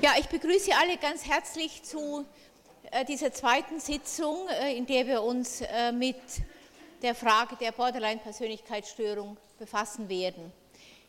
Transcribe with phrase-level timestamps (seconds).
[0.00, 2.24] Ja, ich begrüße alle ganz herzlich zu
[2.92, 6.14] äh, dieser zweiten Sitzung, äh, in der wir uns äh, mit
[7.02, 10.52] der Frage der Borderline-Persönlichkeitsstörung befassen werden.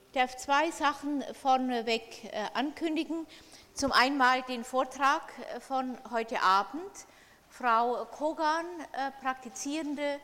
[0.08, 3.28] Ich darf zwei Sachen vorneweg ankündigen.
[3.76, 5.22] Zum einen den Vortrag
[5.60, 6.92] von heute Abend.
[7.50, 8.66] Frau Kogan,
[9.22, 10.20] praktizierende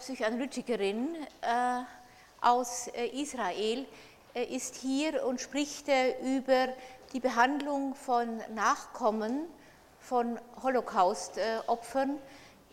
[0.00, 1.14] Psychoanalytikerin
[2.40, 3.86] aus Israel,
[4.34, 5.86] ist hier und spricht
[6.24, 6.68] über
[7.14, 9.46] die Behandlung von Nachkommen
[10.00, 12.18] von Holocaust-Opfern,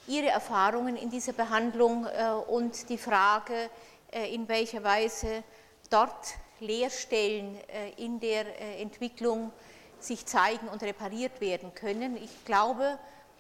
[0.08, 3.70] ihre Erfahrungen in dieser Behandlung äh, und die Frage,
[4.12, 5.44] äh, in welcher Weise
[5.92, 9.52] dort Leerstellen äh, in der Entwicklung
[10.00, 12.18] sich zeigen und repariert werden können.
[12.18, 12.98] Ich glaube,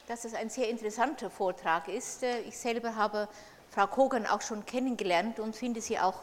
[0.07, 2.21] dass es ein sehr interessanter Vortrag ist.
[2.47, 3.27] Ich selber habe
[3.71, 6.19] Frau Kogan auch schon kennengelernt und finde sie auch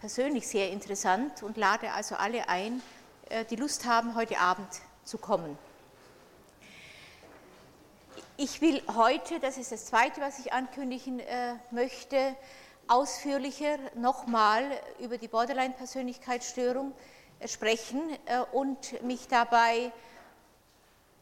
[0.00, 2.80] persönlich sehr interessant und lade also alle ein,
[3.50, 4.68] die Lust haben, heute Abend
[5.04, 5.56] zu kommen.
[8.38, 12.34] Ich will heute, das ist das Zweite, was ich ankündigen äh, möchte,
[12.88, 14.64] ausführlicher nochmal
[14.98, 16.92] über die Borderline-Persönlichkeitsstörung
[17.38, 19.92] äh, sprechen äh, und mich dabei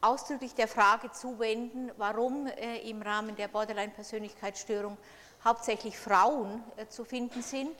[0.01, 2.47] ausdrücklich der Frage zuwenden, warum
[2.87, 4.97] im Rahmen der Borderline-Persönlichkeitsstörung
[5.45, 7.77] hauptsächlich Frauen zu finden sind.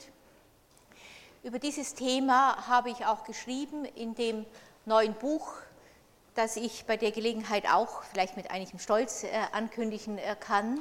[1.43, 4.45] Über dieses Thema habe ich auch geschrieben in dem
[4.85, 5.53] neuen Buch
[6.35, 10.79] das ich bei der Gelegenheit auch vielleicht mit einigem Stolz äh, ankündigen äh, kann.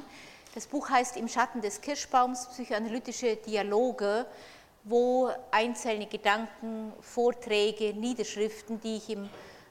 [0.55, 4.27] Das Buch heißt Im Schatten des Kirschbaums, psychoanalytische Dialoge,
[4.84, 9.28] wo einzelne Gedanken, Vorträge, Niederschriften, die ich im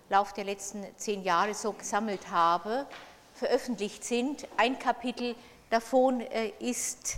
[0.09, 2.85] Laufe der letzten zehn Jahre so gesammelt habe,
[3.33, 4.47] veröffentlicht sind.
[4.57, 5.35] Ein Kapitel
[5.69, 7.17] davon äh, ist,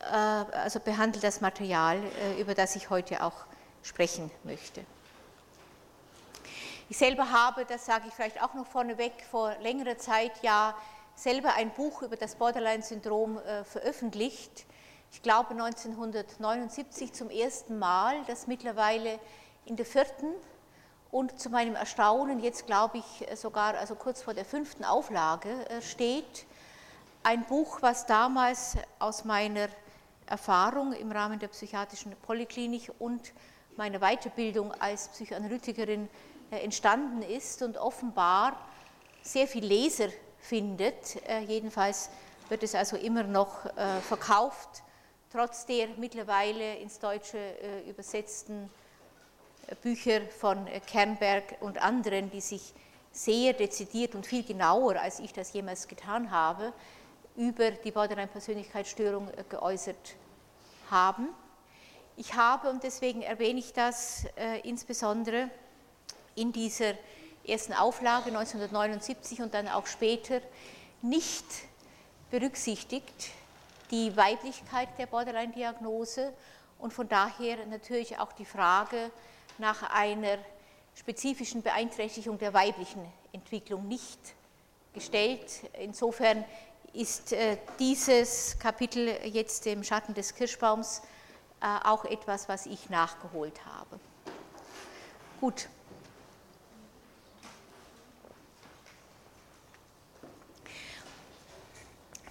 [0.00, 2.00] also behandelt das Material,
[2.38, 3.44] über das ich heute auch
[3.82, 4.84] sprechen möchte.
[6.88, 10.74] Ich selber habe, das sage ich vielleicht auch noch vorneweg, vor längerer Zeit ja
[11.14, 14.66] selber ein Buch über das Borderline-Syndrom äh, veröffentlicht.
[15.12, 19.20] Ich glaube 1979 zum ersten Mal, das mittlerweile
[19.66, 20.32] in der vierten
[21.12, 25.82] und zu meinem Erstaunen jetzt glaube ich sogar also kurz vor der fünften Auflage äh,
[25.82, 26.46] steht.
[27.22, 29.68] Ein Buch, was damals aus meiner
[30.30, 33.32] Erfahrung im Rahmen der psychiatrischen Polyklinik und
[33.76, 36.08] meiner Weiterbildung als Psychoanalytikerin
[36.50, 38.56] äh, entstanden ist und offenbar
[39.22, 40.08] sehr viel Leser
[40.38, 41.16] findet.
[41.28, 42.10] Äh, jedenfalls
[42.48, 44.82] wird es also immer noch äh, verkauft,
[45.32, 47.38] trotz der mittlerweile ins Deutsche
[47.86, 48.68] übersetzten
[49.80, 52.74] Bücher von Kernberg und anderen, die sich
[53.12, 56.72] sehr dezidiert und viel genauer, als ich das jemals getan habe,
[57.36, 60.16] über die Borderline-Persönlichkeitsstörung geäußert
[60.90, 61.28] haben.
[62.16, 65.50] Ich habe, und deswegen erwähne ich das äh, insbesondere,
[66.34, 66.94] in dieser
[67.46, 70.40] ersten Auflage 1979 und dann auch später
[71.02, 71.44] nicht
[72.30, 73.30] berücksichtigt
[73.90, 76.32] die Weiblichkeit der Borderline-Diagnose
[76.78, 79.10] und von daher natürlich auch die Frage
[79.58, 80.38] nach einer
[80.94, 84.18] spezifischen Beeinträchtigung der weiblichen Entwicklung nicht
[84.92, 85.50] gestellt.
[85.78, 86.44] Insofern
[86.92, 91.02] ist äh, dieses Kapitel jetzt im Schatten des Kirschbaums
[91.60, 94.00] äh, auch etwas, was ich nachgeholt habe.
[95.40, 95.68] Gut,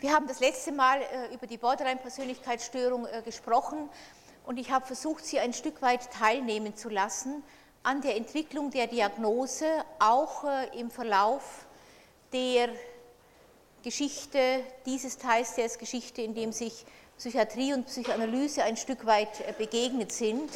[0.01, 3.89] Wir haben das letzte Mal äh, über die Borderline-Persönlichkeitsstörung gesprochen
[4.45, 7.43] und ich habe versucht, Sie ein Stück weit teilnehmen zu lassen
[7.83, 9.65] an der Entwicklung der Diagnose,
[9.99, 11.65] auch im Verlauf
[12.31, 12.69] der
[13.83, 16.85] Geschichte dieses Teils der Geschichte, in dem sich
[17.17, 20.49] Psychiatrie und Psychoanalyse ein Stück weit begegnet sind.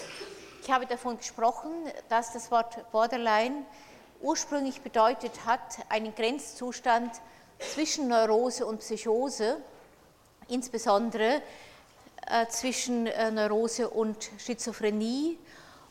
[0.62, 1.72] Ich habe davon gesprochen,
[2.10, 3.66] dass das Wort Borderline
[4.22, 7.12] ursprünglich bedeutet hat, einen Grenzzustand
[7.60, 9.58] zwischen Neurose und Psychose,
[10.48, 11.42] insbesondere
[12.28, 15.38] äh, zwischen äh, Neurose und Schizophrenie.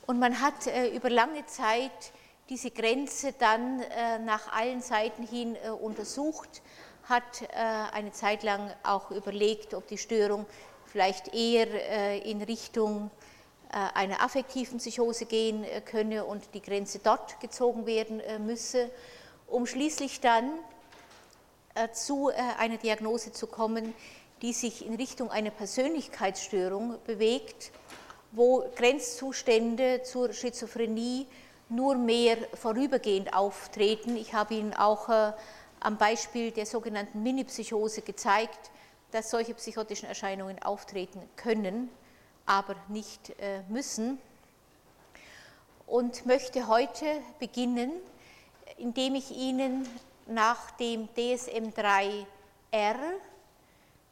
[0.06, 2.12] Und man hat äh, über lange Zeit
[2.48, 6.62] diese Grenze dann äh, nach allen Seiten hin äh, untersucht,
[7.04, 7.46] hat äh,
[7.92, 10.46] eine Zeit lang auch überlegt, ob die Störung
[10.86, 13.10] vielleicht eher in Richtung
[13.70, 18.90] einer affektiven Psychose gehen könne und die Grenze dort gezogen werden müsse,
[19.46, 20.50] um schließlich dann
[21.74, 23.94] äh, zu äh, einer Diagnose zu kommen,
[24.42, 27.70] die sich in Richtung einer Persönlichkeitsstörung bewegt,
[28.30, 31.26] wo Grenzzustände zur Schizophrenie
[31.70, 34.16] nur mehr vorübergehend auftreten.
[34.16, 35.32] Ich habe Ihnen auch äh,
[35.82, 38.70] am Beispiel der sogenannten Minipsychose gezeigt,
[39.10, 41.90] dass solche psychotischen Erscheinungen auftreten können,
[42.46, 43.32] aber nicht
[43.68, 44.18] müssen.
[45.86, 47.04] und möchte heute
[47.38, 47.92] beginnen,
[48.78, 49.86] indem ich Ihnen
[50.26, 52.24] nach dem DSM-3R,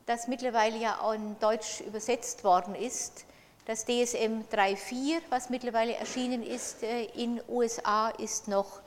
[0.05, 3.25] das mittlerweile ja auch in Deutsch übersetzt worden ist,
[3.65, 8.81] das DSM 3.4, was mittlerweile erschienen ist äh, in USA, ist noch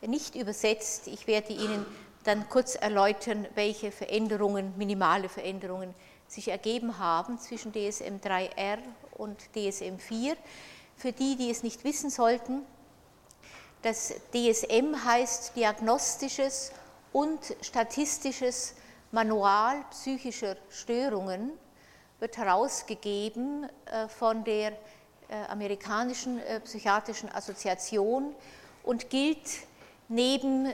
[0.00, 1.08] nicht übersetzt.
[1.08, 1.84] Ich werde Ihnen
[2.28, 5.94] dann kurz erläutern, welche Veränderungen, minimale Veränderungen
[6.26, 8.78] sich ergeben haben zwischen DSM 3R
[9.16, 10.36] und DSM 4.
[10.94, 12.66] Für die, die es nicht wissen sollten,
[13.80, 16.72] das DSM heißt Diagnostisches
[17.12, 18.74] und Statistisches
[19.10, 21.52] Manual psychischer Störungen,
[22.20, 24.76] wird herausgegeben äh, von der äh,
[25.48, 28.34] amerikanischen äh, psychiatrischen Assoziation
[28.82, 29.67] und gilt
[30.08, 30.72] neben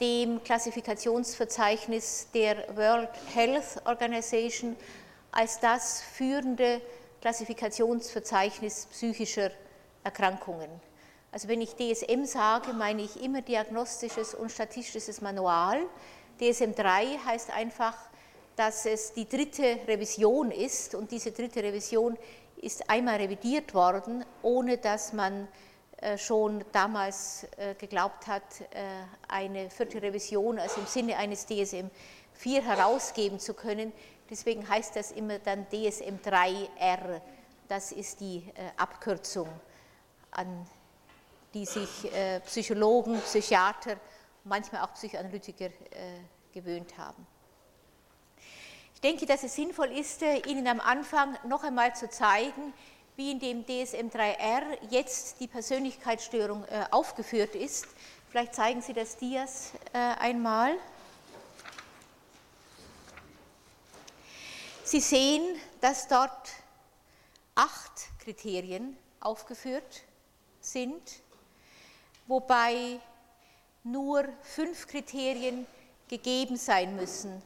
[0.00, 4.76] dem Klassifikationsverzeichnis der World Health Organization
[5.32, 6.80] als das führende
[7.20, 9.50] Klassifikationsverzeichnis psychischer
[10.04, 10.68] Erkrankungen.
[11.32, 15.80] Also wenn ich DSM sage, meine ich immer diagnostisches und statistisches Manual.
[16.40, 17.94] DSM 3 heißt einfach,
[18.56, 22.16] dass es die dritte Revision ist und diese dritte Revision
[22.56, 25.67] ist einmal revidiert worden, ohne dass man äh,
[26.16, 31.90] schon damals äh, geglaubt hat, äh, eine vierte Revision, also im Sinne eines DSM
[32.34, 33.92] 4 herausgeben zu können.
[34.30, 37.20] Deswegen heißt das immer dann DSM 3R.
[37.66, 38.44] Das ist die
[38.76, 39.48] Abkürzung,
[40.30, 40.66] an
[41.52, 41.88] die sich
[42.44, 43.96] Psychologen, Psychiater,
[44.44, 45.70] manchmal auch Psychoanalytiker
[46.52, 47.26] gewöhnt haben.
[48.94, 52.74] Ich denke, dass es sinnvoll ist, Ihnen am Anfang noch einmal zu zeigen,
[53.18, 57.88] wie in dem DSM-3R jetzt die Persönlichkeitsstörung äh, aufgeführt ist.
[58.30, 60.76] Vielleicht zeigen Sie das Dias äh, einmal.
[64.84, 65.42] Sie sehen,
[65.80, 66.48] dass dort
[67.56, 70.02] acht Kriterien aufgeführt
[70.60, 71.02] sind,
[72.28, 73.00] wobei
[73.82, 75.66] nur fünf Kriterien
[76.06, 77.42] gegeben sein müssen,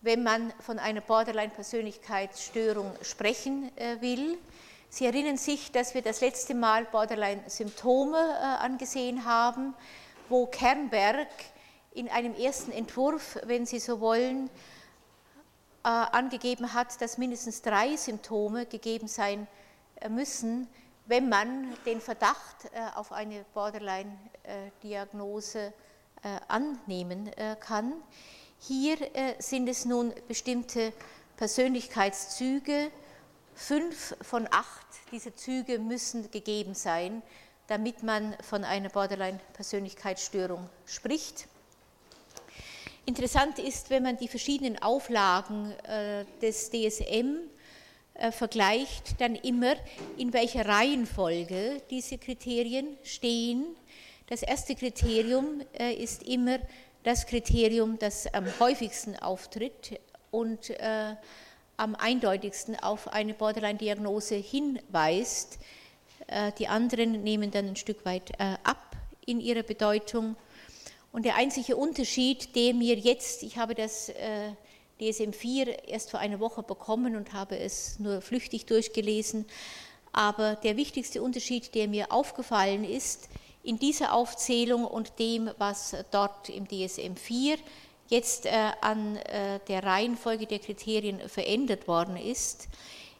[0.00, 4.38] wenn man von einer Borderline-Persönlichkeitsstörung sprechen äh, will.
[4.94, 9.74] Sie erinnern sich, dass wir das letzte Mal Borderline-Symptome äh, angesehen haben,
[10.28, 11.26] wo Kernberg
[11.94, 14.48] in einem ersten Entwurf, wenn Sie so wollen,
[15.82, 19.48] äh, angegeben hat, dass mindestens drei Symptome gegeben sein
[19.96, 20.68] äh, müssen,
[21.06, 25.72] wenn man den Verdacht auf eine Borderline-Diagnose
[26.48, 27.30] annehmen
[27.60, 27.92] kann.
[28.58, 28.96] Hier
[29.38, 30.94] sind es nun bestimmte
[31.36, 32.90] Persönlichkeitszüge,
[33.54, 37.22] Fünf von acht dieser Züge müssen gegeben sein,
[37.68, 41.46] damit man von einer Borderline-Persönlichkeitsstörung spricht.
[43.06, 47.36] Interessant ist, wenn man die verschiedenen Auflagen äh, des DSM
[48.14, 49.74] äh, vergleicht, dann immer,
[50.16, 53.66] in welcher Reihenfolge diese Kriterien stehen.
[54.26, 56.58] Das erste Kriterium äh, ist immer
[57.02, 60.00] das Kriterium, das am häufigsten auftritt
[60.30, 60.72] und
[61.76, 65.58] am eindeutigsten auf eine Borderline-Diagnose hinweist.
[66.26, 70.36] Äh, die anderen nehmen dann ein Stück weit äh, ab in ihrer Bedeutung.
[71.12, 74.50] Und der einzige Unterschied, der mir jetzt, ich habe das äh,
[75.00, 79.46] DSM-4 erst vor einer Woche bekommen und habe es nur flüchtig durchgelesen,
[80.12, 83.28] aber der wichtigste Unterschied, der mir aufgefallen ist,
[83.64, 87.58] in dieser Aufzählung und dem, was dort im DSM-4
[88.14, 92.68] jetzt äh, an äh, der Reihenfolge der Kriterien verändert worden ist,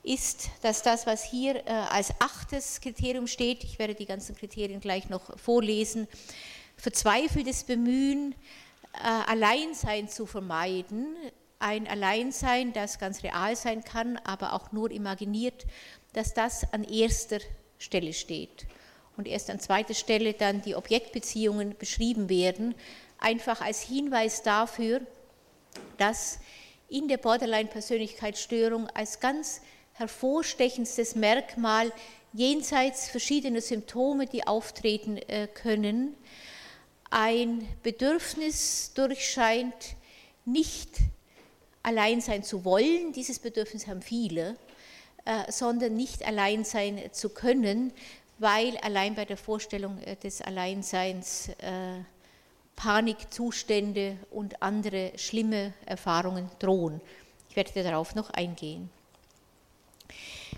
[0.02, 4.80] ist, dass das, was hier äh, als achtes Kriterium steht, ich werde die ganzen Kriterien
[4.80, 6.06] gleich noch vorlesen,
[6.76, 8.34] verzweifeltes Bemühen,
[9.26, 11.16] Alleinsein zu vermeiden,
[11.58, 15.66] ein Alleinsein, das ganz real sein kann, aber auch nur imaginiert,
[16.12, 17.38] dass das an erster
[17.78, 18.66] Stelle steht.
[19.16, 22.74] Und erst an zweiter Stelle dann die Objektbeziehungen beschrieben werden,
[23.18, 25.00] einfach als Hinweis dafür,
[25.98, 26.38] dass
[26.88, 29.60] in der Borderline-Persönlichkeitsstörung als ganz
[29.94, 31.92] hervorstechendstes Merkmal
[32.32, 36.14] jenseits verschiedener Symptome, die auftreten äh, können,
[37.10, 39.96] ein Bedürfnis durchscheint,
[40.44, 40.90] nicht
[41.82, 44.56] allein sein zu wollen, dieses Bedürfnis haben viele,
[45.24, 47.92] äh, sondern nicht allein sein zu können,
[48.38, 51.50] weil allein bei der Vorstellung äh, des Alleinseins
[52.76, 57.00] Panikzustände und andere schlimme Erfahrungen drohen.
[57.48, 58.90] Ich werde darauf noch eingehen.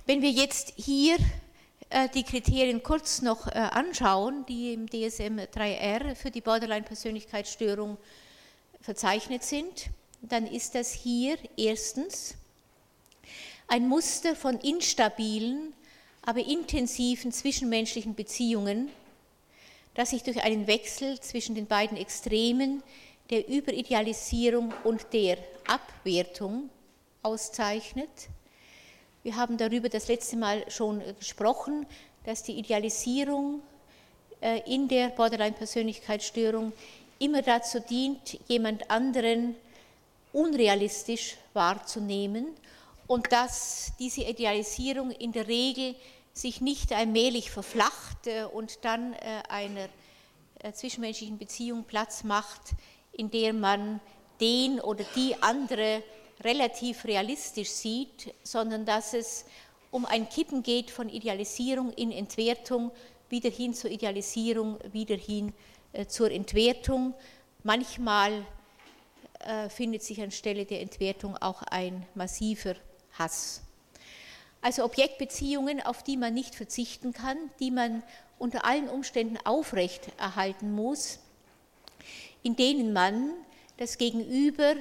[0.07, 1.17] Wenn wir jetzt hier
[1.91, 7.97] äh, die Kriterien kurz noch äh, anschauen, die im DSM 3R für die Borderline-Persönlichkeitsstörung
[8.81, 9.91] verzeichnet sind,
[10.23, 12.35] dann ist das hier erstens
[13.69, 15.75] ein Muster von instabilen,
[16.23, 18.91] aber intensiven zwischenmenschlichen Beziehungen
[19.97, 22.83] das sich durch einen Wechsel zwischen den beiden Extremen
[23.31, 26.71] der Überidealisierung und der Abwertung
[27.23, 28.09] auszeichnet.
[29.23, 31.87] Wir haben darüber das letzte Mal schon gesprochen,
[32.25, 33.63] dass die Idealisierung
[34.41, 36.73] äh, in der Borderline-Persönlichkeitsstörung
[37.19, 39.57] immer dazu dient, jemand anderen
[40.33, 42.49] unrealistisch wahrzunehmen
[43.07, 45.95] und dass diese Idealisierung in der Regel
[46.37, 49.89] sich nicht allmählich verflacht äh, und dann äh, einer
[50.73, 52.73] zwischenmenschlichen Beziehung Platz macht,
[53.13, 54.01] in der man
[54.41, 56.03] den oder die andere
[56.43, 59.45] relativ realistisch sieht, sondern dass es
[59.91, 62.91] um ein Kippen geht von Idealisierung in Entwertung,
[63.29, 65.53] wieder hin zur Idealisierung, wieder hin
[65.93, 67.15] äh, zur Entwertung.
[67.63, 68.45] Manchmal
[69.41, 72.75] äh, findet sich anstelle der Entwertung auch ein massiver
[73.19, 73.66] Hass.
[74.61, 78.03] Also Objektbeziehungen, auf die man nicht verzichten kann, die man
[78.39, 81.19] unter allen Umständen aufrechterhalten muss,
[82.43, 83.31] in denen man
[83.77, 84.75] das Gegenüber,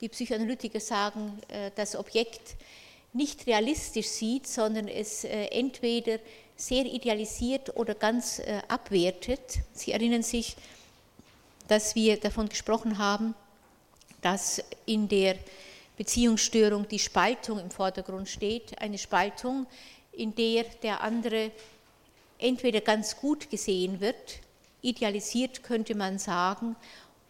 [0.00, 2.56] die Psychoanalytiker sagen, äh, das Objekt
[3.12, 6.18] nicht realistisch sieht, sondern es äh, entweder
[6.56, 9.40] sehr idealisiert oder ganz äh, abwertet.
[9.72, 10.56] Sie erinnern sich,
[11.68, 13.34] dass wir davon gesprochen haben,
[14.20, 15.36] dass in der
[16.00, 19.66] Beziehungsstörung die Spaltung im Vordergrund steht, eine Spaltung,
[20.12, 21.50] in der der andere
[22.38, 24.40] entweder ganz gut gesehen wird,
[24.80, 26.74] idealisiert könnte man sagen,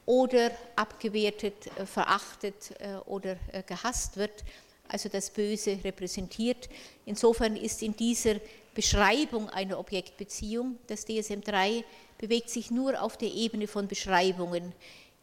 [0.06, 2.72] oder abgewertet, äh, verachtet
[3.06, 3.34] oder
[3.66, 4.44] gehasst wird
[4.86, 6.68] also das Böse repräsentiert.
[7.06, 8.36] Insofern ist in dieser
[8.74, 11.84] Beschreibung einer Objektbeziehung, das DSM-3
[12.18, 14.72] bewegt sich nur auf der Ebene von Beschreibungen,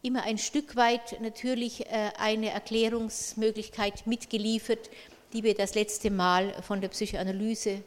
[0.08, 4.90] immer ein Stück weit natürlich äh, eine Erklärungsmöglichkeit mitgeliefert,
[5.34, 7.84] die wir das letzte Mal von der Psychoanalyse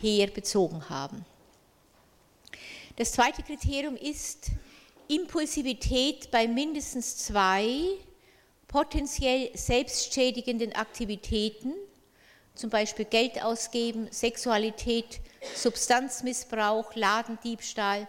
[0.00, 1.24] her bezogen haben.
[2.96, 4.50] Das zweite Kriterium ist
[5.06, 7.84] Impulsivität bei mindestens zwei
[8.66, 11.72] potenziell selbstschädigenden Aktivitäten,
[12.56, 15.20] zum Beispiel Geld ausgeben, Sexualität,
[15.54, 18.08] Substanzmissbrauch, Ladendiebstahl,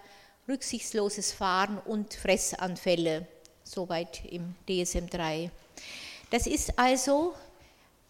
[0.49, 3.27] rücksichtsloses Fahren und Fressanfälle,
[3.63, 5.51] soweit im DSM 3.
[6.31, 7.33] Das ist also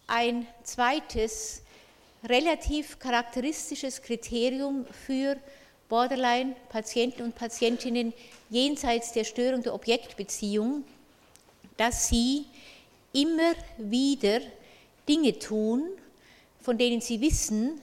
[0.06, 1.62] ein zweites
[2.24, 5.36] relativ charakteristisches Kriterium für
[5.88, 8.12] Borderline-Patienten und Patientinnen
[8.48, 10.84] jenseits der Störung der Objektbeziehung,
[11.76, 12.46] dass sie
[13.12, 14.40] immer wieder
[15.08, 15.88] Dinge tun,
[16.60, 17.80] von denen sie wissen,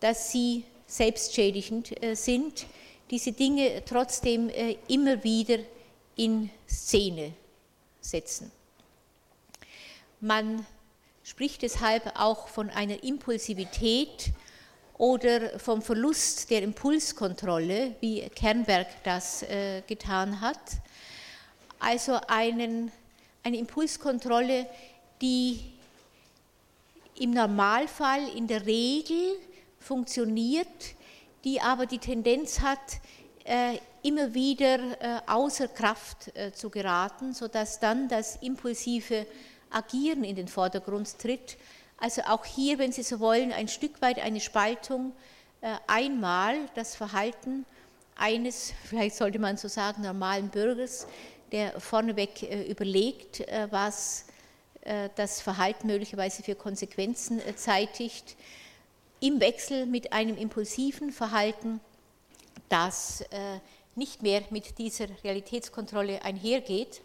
[0.00, 2.66] dass sie selbstschädigend äh, sind,
[3.10, 5.58] diese Dinge trotzdem äh, immer wieder
[6.16, 7.32] in Szene
[8.00, 8.50] setzen.
[10.20, 10.64] Man
[11.22, 14.32] spricht deshalb auch von einer Impulsivität
[14.98, 20.60] oder vom Verlust der Impulskontrolle, wie Kernberg das äh, getan hat,
[21.78, 22.92] also einen
[23.42, 24.66] eine Impulskontrolle,
[25.20, 25.60] die
[27.18, 29.36] im Normalfall in der Regel
[29.78, 30.66] funktioniert,
[31.44, 33.00] die aber die Tendenz hat,
[33.44, 39.26] äh, immer wieder äh, außer Kraft äh, zu geraten, sodass dann das impulsive
[39.70, 41.56] Agieren in den Vordergrund tritt.
[41.98, 45.12] Also auch hier, wenn Sie so wollen, ein Stück weit eine Spaltung.
[45.86, 47.66] Einmal das Verhalten
[48.16, 51.06] eines, vielleicht sollte man so sagen, normalen Bürgers
[51.52, 54.26] der vorneweg überlegt, was
[55.16, 58.36] das Verhalten möglicherweise für Konsequenzen zeitigt,
[59.20, 61.80] im Wechsel mit einem impulsiven Verhalten,
[62.68, 63.24] das
[63.94, 67.02] nicht mehr mit dieser Realitätskontrolle einhergeht.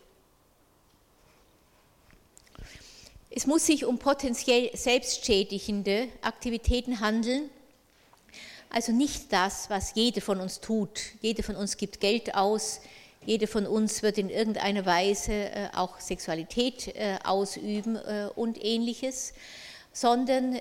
[3.29, 7.50] Es muss sich um potenziell selbstschädigende Aktivitäten handeln,
[8.69, 11.01] also nicht das, was jeder von uns tut.
[11.22, 12.81] Jeder von uns gibt Geld aus,
[13.25, 19.34] jede von uns wird in irgendeiner Weise äh, auch Sexualität äh, ausüben äh, und ähnliches,
[19.96, 20.60] sondern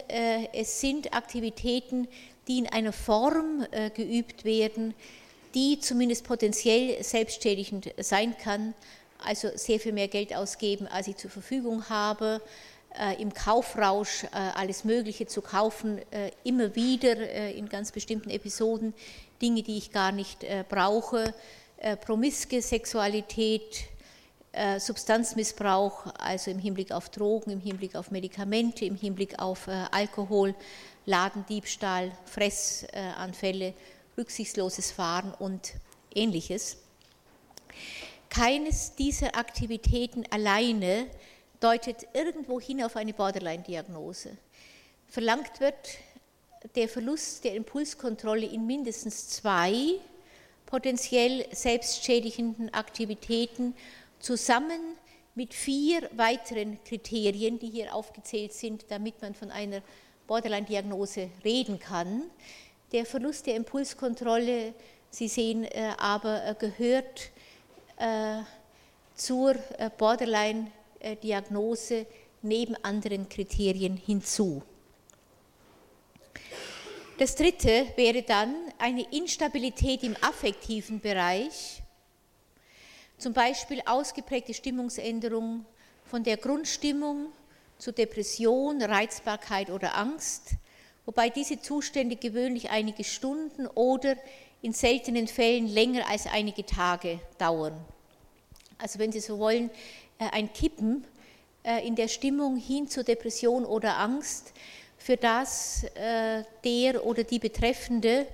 [0.53, 2.07] es sind Aktivitäten,
[2.47, 4.95] die in einer Form geübt werden,
[5.55, 8.75] die zumindest potenziell selbstschädigend sein kann,
[9.19, 12.41] also sehr viel mehr Geld ausgeben, als ich zur Verfügung habe,
[13.19, 16.01] im Kaufrausch alles Mögliche zu kaufen,
[16.45, 18.95] immer wieder in ganz bestimmten Episoden
[19.43, 21.35] Dinge, die ich gar nicht brauche,
[21.85, 23.94] äh, promiske Sexualität, äh,
[24.79, 30.55] Substanzmissbrauch, also im Hinblick auf Drogen, im Hinblick auf Medikamente, im Hinblick auf äh, Alkohol,
[31.07, 33.75] Ladendiebstahl, Fressanfälle,
[34.17, 35.73] rücksichtsloses Fahren und
[36.15, 36.77] ähnliches.
[38.31, 41.07] Keines dieser Aktivitäten alleine
[41.61, 44.37] deutet irgendwo hin auf eine Borderline-Diagnose.
[45.09, 45.75] Verlangt wird
[46.75, 49.95] der Verlust der Impulskontrolle in mindestens zwei
[50.67, 53.75] potenziell selbstschädigenden Aktivitäten
[54.25, 54.97] zusammen
[55.35, 59.83] mit vier weiteren Kriterien, die hier aufgezählt sind, damit man von einer
[60.27, 62.23] Borderline-Diagnose reden kann.
[62.93, 64.73] Der Verlust der Impulskontrolle,
[65.11, 67.29] Sie sehen äh, aber, äh, gehört
[67.99, 68.39] äh,
[69.15, 69.57] zur
[69.97, 72.07] Borderline-Diagnose
[72.43, 74.61] neben anderen Kriterien hinzu.
[77.19, 81.84] Das dritte wäre dann eine Instabilität im affektiven Bereich,
[83.25, 85.65] zum Beispiel ausgeprägte Stimmungsänderung
[86.05, 87.29] von der Grundstimmung
[87.79, 90.51] zu Depression, Reizbarkeit oder Angst,
[91.07, 94.17] wobei diese Zustände gewöhnlich einige Stunden oder
[94.61, 97.73] in seltenen Fällen länger als einige Tage dauern.
[98.77, 99.71] Also wenn Sie so wollen,
[100.19, 101.07] äh, ein Kippen
[101.63, 104.53] äh, in der Stimmung hin zur Depression oder Angst,
[104.99, 108.27] für das äh, der oder die Betreffende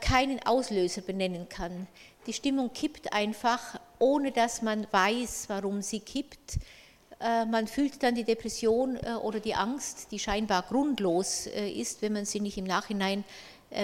[0.00, 1.86] keinen Auslöser benennen kann.
[2.26, 6.58] Die Stimmung kippt einfach, ohne dass man weiß, warum sie kippt.
[7.18, 12.40] Man fühlt dann die Depression oder die Angst, die scheinbar grundlos ist, wenn man sie
[12.40, 13.24] nicht im Nachhinein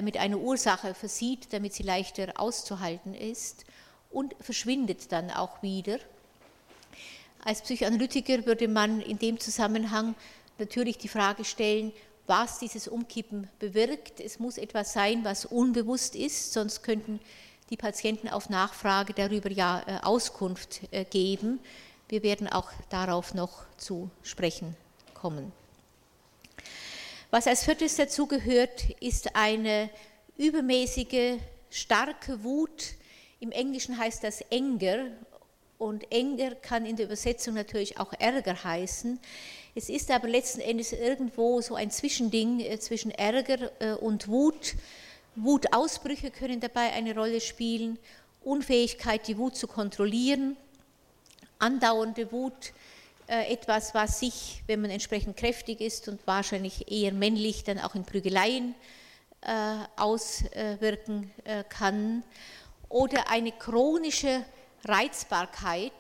[0.03, 3.65] mit einer Ursache versieht, damit sie leichter auszuhalten ist
[4.11, 5.99] und verschwindet dann auch wieder.
[7.45, 10.15] Als Psychoanalytiker würde man in dem Zusammenhang
[10.59, 11.93] natürlich die Frage stellen,
[12.27, 14.21] was dieses Umkippen bewirkt.
[14.21, 17.21] Es muss etwas sein, was unbewusst ist, sonst könnten
[17.71, 21.61] die Patienten auf Nachfrage darüber ja äh, Auskunft äh, geben.
[22.09, 24.77] Wir werden auch darauf noch zu sprechen
[25.15, 25.53] kommen.
[27.31, 29.91] Was als viertes dazu gehört, ist eine
[30.37, 31.39] übermäßige,
[31.71, 32.95] starke Wut.
[33.41, 35.07] Im Englischen heißt das Anger
[35.79, 39.19] und Anger kann in der Übersetzung natürlich auch Ärger heißen.
[39.75, 44.77] Es ist aber letzten Endes irgendwo so ein Zwischending äh, zwischen Ärger und Wut.
[45.37, 47.99] Wutausbrüche können dabei eine Rolle spielen,
[48.43, 50.57] Unfähigkeit, die Wut zu kontrollieren,
[51.59, 52.73] andauernde Wut,
[53.29, 57.95] äh, etwas, was sich, wenn man entsprechend kräftig ist und wahrscheinlich eher männlich, dann auch
[57.95, 58.75] in Prügeleien
[59.97, 61.31] auswirken
[61.69, 62.25] kann.
[62.89, 64.45] Oder eine chronische
[64.85, 65.93] Reizbarkeit,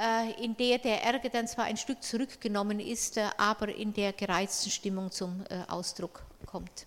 [0.00, 4.12] äh, in der der Ärger dann zwar ein Stück zurückgenommen ist, äh, aber in der
[4.12, 6.86] gereizten Stimmung zum äh, Ausdruck kommt.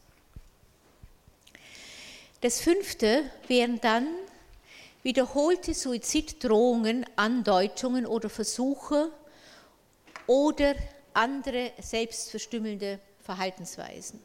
[2.43, 4.05] Das fünfte wären dann
[5.01, 9.13] wiederholte Suiziddrohungen, Andeutungen oder Versuche
[10.27, 10.75] oder
[11.13, 14.19] andere selbstverstümmelnde Verhaltensweisen.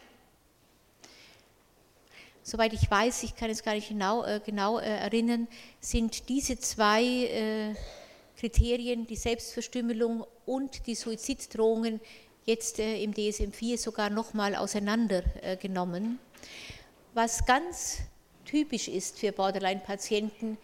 [2.43, 5.47] Soweit ich weiß, ich kann es gar nicht genau, äh, genau äh, erinnern,
[5.81, 7.75] sind diese zwei äh,
[8.37, 12.01] Kriterien, die Selbstverstümmelung und die Suiziddrohungen,
[12.47, 16.19] jetzt im DSM-4 sogar nochmal auseinandergenommen.
[17.15, 17.99] Was ganz
[18.45, 20.59] typisch ist für Borderline-Patienten,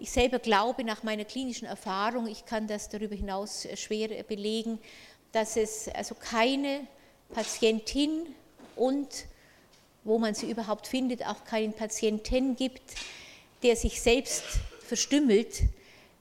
[0.00, 4.78] ich selber glaube nach meiner klinischen Erfahrung, ich kann das darüber hinaus schwer belegen,
[5.32, 6.86] dass es also keine
[7.34, 8.26] Patientin
[8.76, 9.08] und
[10.04, 12.94] wo man sie überhaupt findet, auch keinen Patienten gibt,
[13.64, 14.44] der sich selbst
[14.86, 15.62] verstümmelt,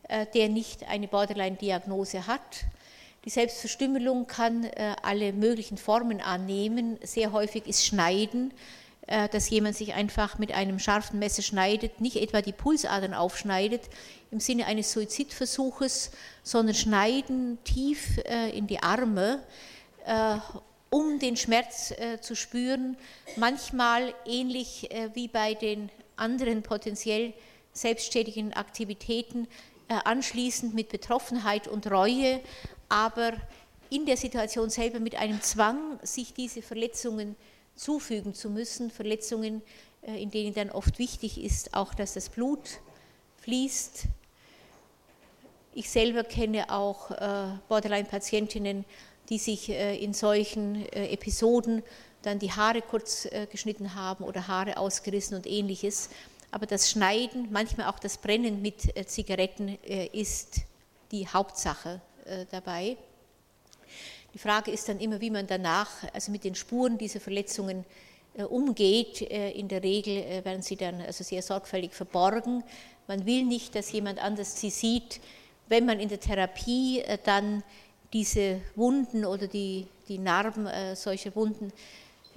[0.10, 2.66] äh, der nicht eine Borderline-Diagnose hat.
[3.26, 6.98] Die Selbstverstümmelung kann äh, alle möglichen Formen annehmen.
[7.04, 8.54] Sehr häufig ist Schneiden,
[9.08, 13.84] dass jemand sich einfach mit einem scharfen Messer schneidet, nicht etwa die Pulsadern aufschneidet
[14.32, 16.12] im Sinne eines Suizidversuches,
[16.44, 18.18] sondern Schneiden tief
[18.54, 19.42] in die Arme
[20.90, 22.98] um den Schmerz äh, zu spüren,
[23.36, 27.34] manchmal ähnlich äh, wie bei den anderen potenziell
[27.74, 29.48] selbstständigen Aktivitäten,
[29.90, 32.40] äh, anschließend mit Betroffenheit und Reue,
[32.90, 33.34] aber
[33.90, 37.36] in der Situation selber mit einem Zwang, sich diese Verletzungen
[37.78, 39.62] zufügen zu müssen, Verletzungen,
[40.02, 42.80] äh, in denen dann oft wichtig ist, auch dass das Blut
[43.42, 44.04] fließt.
[45.74, 48.84] Ich selber kenne auch äh, Borderline-Patientinnen,
[49.30, 51.84] die sich äh, in solchen Episoden
[52.24, 56.10] dann die Haare kurz geschnitten haben oder Haare ausgerissen und ähnliches.
[56.52, 59.78] Aber das Schneiden, manchmal auch das Brennen mit Zigaretten
[60.12, 60.62] ist
[61.12, 62.02] die Hauptsache
[62.52, 62.98] dabei.
[64.38, 67.84] Die Frage ist dann immer, wie man danach, also mit den Spuren dieser Verletzungen
[68.50, 69.22] umgeht.
[69.22, 72.64] In der Regel werden sie dann also sehr sorgfältig verborgen.
[73.08, 75.22] Man will nicht, dass jemand anders sie sieht.
[75.70, 77.64] Wenn man in der Therapie dann
[78.14, 81.74] diese Wunden oder die, die Narben äh, solcher Wunden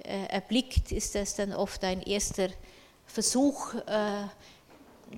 [0.03, 2.49] äh, erblickt, ist das dann oft ein erster
[3.05, 4.23] Versuch, äh,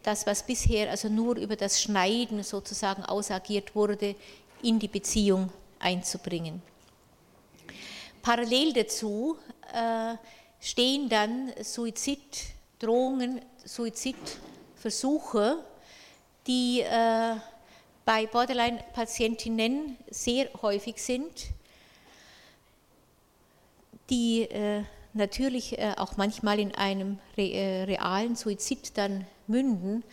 [0.03, 4.15] das, was bisher also nur über das Schneiden sozusagen ausagiert wurde,
[4.61, 6.72] in die Beziehung einzubringen.
[8.23, 9.37] Parallel dazu
[9.73, 10.15] äh,
[10.61, 14.15] stehen dann Suiziddrohungen, Suizid
[14.77, 15.57] Versuche,
[16.47, 17.35] die äh,
[18.05, 21.47] bei Borderline-Patientinnen sehr häufig sind,
[24.09, 24.83] die äh,
[25.13, 30.03] natürlich äh, auch manchmal in einem äh, realen Suizid dann münden,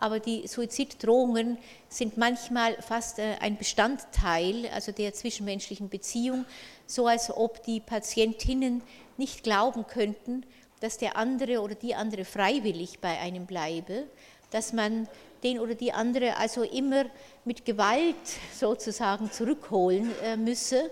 [0.00, 1.58] aber die Suiziddrohungen
[1.88, 6.44] sind manchmal fast äh, ein Bestandteil also der zwischenmenschlichen Beziehung,
[6.86, 8.82] so als ob die Patientinnen
[9.16, 10.44] nicht glauben könnten,
[10.80, 14.04] dass der andere oder die andere freiwillig bei einem bleibe,
[14.50, 15.06] dass man
[15.42, 17.04] den oder die andere also immer
[17.44, 18.16] mit Gewalt
[18.58, 20.90] sozusagen zurückholen müsse,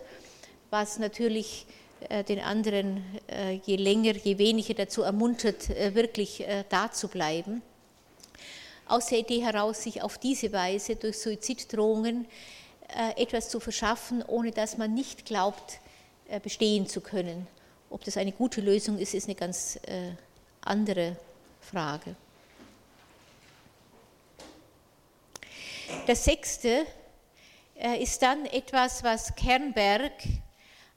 [0.70, 1.66] was natürlich
[2.08, 7.62] äh, den anderen äh, je länger, je weniger dazu ermuntert, äh, wirklich da zu bleiben.
[8.88, 12.26] Aus der Idee heraus, sich auf diese Weise durch Suiziddrohungen
[13.16, 15.80] etwas zu verschaffen, ohne dass man nicht glaubt,
[16.42, 17.46] bestehen zu können.
[17.90, 19.78] Ob das eine gute Lösung ist, ist eine ganz
[20.62, 21.16] andere
[21.60, 22.16] Frage.
[26.06, 26.86] Das sechste
[28.00, 30.12] ist dann etwas, was Kernberg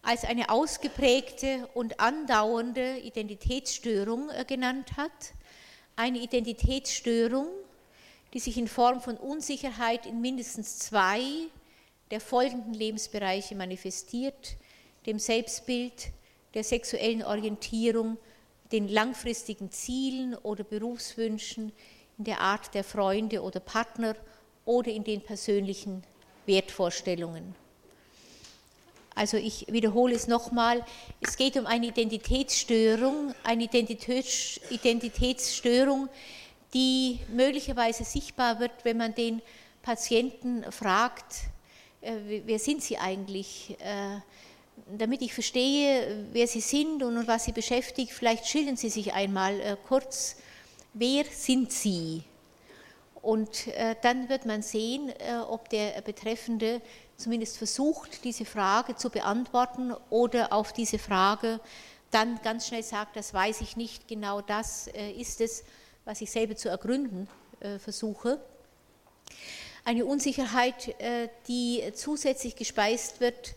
[0.01, 5.12] als eine ausgeprägte und andauernde Identitätsstörung äh, genannt hat.
[5.95, 7.47] Eine Identitätsstörung,
[8.33, 11.21] die sich in Form von Unsicherheit in mindestens zwei
[12.11, 14.55] der folgenden Lebensbereiche manifestiert,
[15.05, 16.11] dem Selbstbild,
[16.53, 18.17] der sexuellen Orientierung,
[18.71, 21.71] den langfristigen Zielen oder Berufswünschen,
[22.17, 24.15] in der Art der Freunde oder Partner
[24.65, 26.03] oder in den persönlichen
[26.45, 27.55] Wertvorstellungen.
[29.15, 30.85] Also ich wiederhole es nochmal,
[31.19, 36.07] es geht um eine Identitätsstörung, eine Identitätsstörung,
[36.73, 39.41] die möglicherweise sichtbar wird, wenn man den
[39.81, 41.36] Patienten fragt,
[42.01, 43.75] äh, wer sind Sie eigentlich?
[43.79, 44.19] Äh,
[44.97, 49.60] damit ich verstehe, wer Sie sind und was Sie beschäftigt, vielleicht schildern Sie sich einmal
[49.60, 50.38] äh, kurz,
[50.93, 52.23] wer sind Sie?
[53.21, 53.67] Und
[54.01, 55.13] dann wird man sehen,
[55.47, 56.81] ob der Betreffende
[57.17, 61.60] zumindest versucht, diese Frage zu beantworten oder auf diese Frage
[62.10, 65.63] dann ganz schnell sagt, das weiß ich nicht, genau das ist es,
[66.05, 67.27] was ich selber zu ergründen
[67.59, 68.39] äh, versuche.
[69.83, 73.55] Eine Unsicherheit, äh, die zusätzlich gespeist wird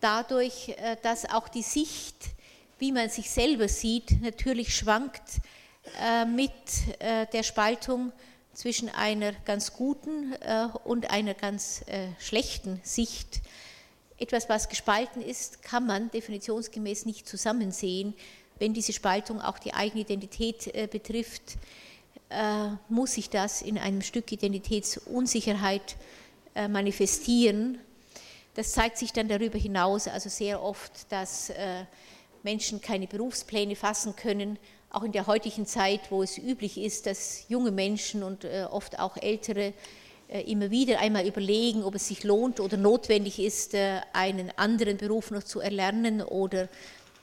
[0.00, 2.16] dadurch, dass auch die Sicht,
[2.78, 5.42] wie man sich selber sieht, natürlich schwankt
[6.26, 6.50] mit
[7.34, 8.10] der Spaltung
[8.54, 13.40] zwischen einer ganz guten äh, und einer ganz äh, schlechten Sicht.
[14.18, 18.14] Etwas, was gespalten ist, kann man definitionsgemäß nicht zusammensehen.
[18.60, 21.58] Wenn diese Spaltung auch die eigene Identität äh, betrifft,
[22.88, 25.96] muss sich das in einem Stück Identitätsunsicherheit
[26.54, 27.80] manifestieren.
[28.54, 31.50] Das zeigt sich dann darüber hinaus also sehr oft, dass
[32.44, 34.58] Menschen keine Berufspläne fassen können,
[34.90, 38.98] auch in der heutigen Zeit, wo es üblich ist, dass junge Menschen und äh, oft
[38.98, 39.72] auch ältere
[40.28, 44.96] äh, immer wieder einmal überlegen, ob es sich lohnt oder notwendig ist, äh, einen anderen
[44.96, 46.68] Beruf noch zu erlernen oder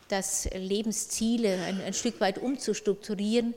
[0.08, 3.54] das Lebensziele ein, ein Stück weit umzustrukturieren.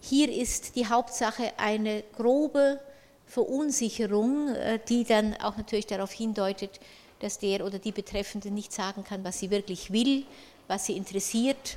[0.00, 2.80] Hier ist die Hauptsache eine grobe
[3.26, 4.54] Verunsicherung,
[4.88, 6.80] die dann auch natürlich darauf hindeutet,
[7.20, 10.24] dass der oder die Betreffende nicht sagen kann, was sie wirklich will,
[10.66, 11.76] was sie interessiert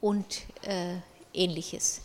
[0.00, 0.96] und äh,
[1.34, 2.00] ähnliches.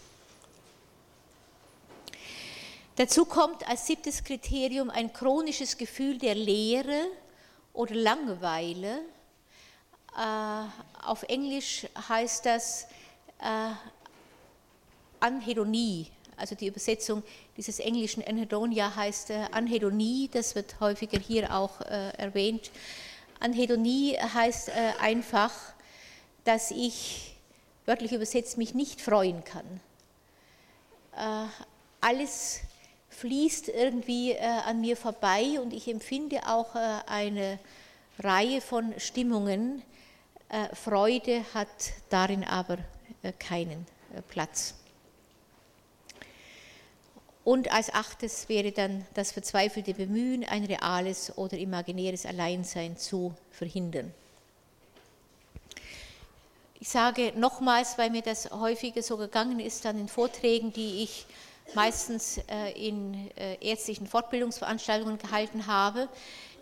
[2.98, 7.08] Dazu kommt als siebtes Kriterium ein chronisches Gefühl der Leere
[7.74, 9.02] oder Langeweile.
[10.18, 10.64] Äh,
[11.06, 12.88] auf Englisch heißt das
[13.40, 13.70] äh,
[15.20, 17.22] Anhedonie, also die Übersetzung
[17.56, 22.72] dieses englischen Anhedonia heißt äh, Anhedonie, das wird häufiger hier auch äh, erwähnt.
[23.40, 25.54] Anhedonie heißt einfach,
[26.44, 27.36] dass ich
[27.86, 29.80] wörtlich übersetzt, mich nicht freuen kann.
[32.02, 32.62] Alles
[33.10, 37.60] fließt irgendwie an mir vorbei und ich empfinde auch eine
[38.18, 39.84] Reihe von Stimmungen.
[40.74, 41.68] Freude hat
[42.10, 42.78] darin aber
[43.40, 43.86] keinen
[44.30, 44.76] Platz.
[47.48, 54.14] Und als achtes wäre dann das verzweifelte Bemühen, ein reales oder imaginäres Alleinsein zu verhindern.
[56.82, 61.26] Ich sage nochmals, weil mir das häufiger so gegangen ist dann in Vorträgen, die ich
[61.74, 66.10] meistens äh, in äh, ärztlichen Fortbildungsveranstaltungen gehalten habe,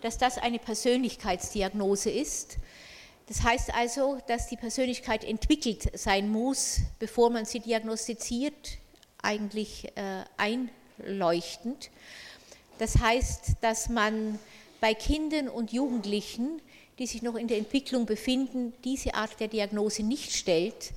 [0.02, 2.58] dass das eine Persönlichkeitsdiagnose ist.
[3.28, 8.78] Das heißt also, dass die Persönlichkeit entwickelt sein muss, bevor man sie diagnostiziert,
[9.22, 11.90] eigentlich äh, einleuchtend.
[12.78, 14.38] Das heißt, dass man
[14.80, 16.62] bei Kindern und Jugendlichen
[17.00, 20.94] die sich noch in der Entwicklung befinden, diese Art der Diagnose nicht stellt,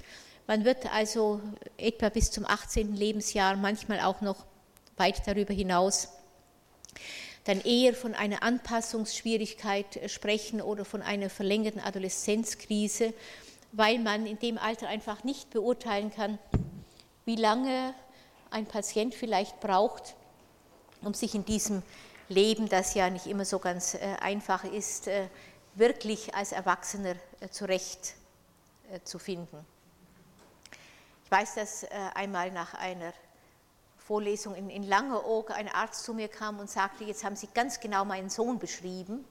[0.51, 1.43] Man wird also
[1.77, 2.97] etwa bis zum 18.
[2.97, 4.47] Lebensjahr, manchmal auch noch
[4.97, 6.09] weit darüber hinaus,
[7.49, 13.15] dann eher von einer Anpassungsschwierigkeit sprechen oder von einer verlängerten Adoleszenzkrise,
[13.73, 16.39] weil man in dem Alter einfach nicht beurteilen kann,
[17.25, 17.95] wie lange
[18.51, 20.15] ein Patient vielleicht braucht,
[21.01, 21.83] um sich in diesem
[22.29, 25.29] Leben, das ja nicht immer so ganz äh, einfach ist, äh,
[25.75, 29.65] wirklich als Erwachsener äh, zurechtzufinden.
[31.25, 33.15] Ich weiß, dass einmal nach einer
[34.09, 37.79] Vorlesung in, in Langeoog ein Arzt zu mir kam und sagte, jetzt haben Sie ganz
[37.79, 39.23] genau meinen Sohn beschrieben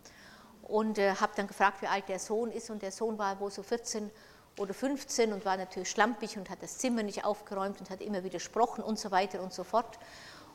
[0.61, 3.49] und äh, habe dann gefragt, wie alt der Sohn ist und der Sohn war wohl
[3.49, 4.11] so 14
[4.59, 8.23] oder 15 und war natürlich schlampig und hat das Zimmer nicht aufgeräumt und hat immer
[8.23, 9.97] widersprochen und so weiter und so fort.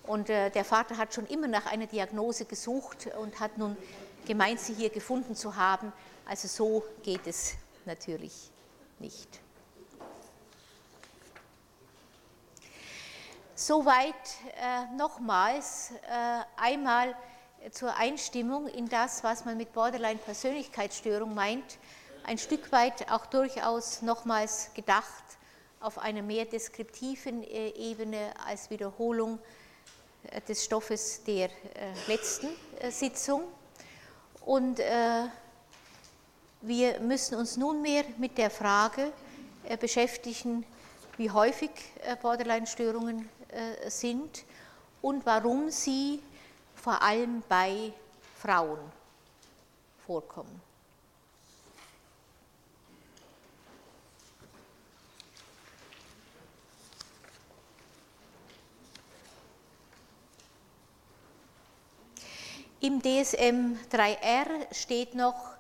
[0.05, 3.77] Und äh, der Vater hat schon immer nach einer Diagnose gesucht und hat nun
[4.25, 5.93] gemeint, sie hier gefunden zu haben.
[6.27, 7.55] Also so geht es
[7.87, 8.53] natürlich
[9.01, 9.42] nicht.
[13.55, 14.15] Soweit
[14.57, 17.15] äh, nochmals äh, einmal
[17.71, 21.79] zur Einstimmung in das, was man mit Borderline-Persönlichkeitsstörung meint,
[22.25, 25.25] ein Stück weit auch durchaus nochmals gedacht
[25.81, 29.39] auf einer mehr deskriptiven äh, Ebene als Wiederholung
[30.31, 31.51] äh, des Stoffes der äh,
[32.07, 32.49] letzten
[32.81, 33.43] äh, Sitzung.
[34.47, 34.81] Und
[36.63, 39.13] wir müssen uns nunmehr mit der Frage
[39.79, 40.67] beschäftigen,
[41.17, 41.71] wie häufig
[42.23, 43.29] Borderline-Störungen
[43.89, 44.45] sind
[45.01, 46.23] und warum sie
[46.75, 47.93] vor allem bei
[48.41, 48.81] Frauen
[50.07, 50.61] vorkommen.
[62.83, 65.53] Im DSM 3R steht noch,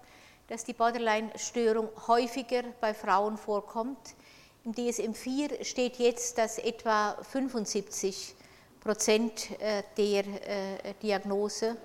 [0.48, 4.16] dass die Borderline-Störung häufiger bei Frauen vorkommt.
[4.64, 8.36] Im DSM 4 steht jetzt, dass etwa 75
[8.78, 11.76] Prozent äh, der äh, Diagnose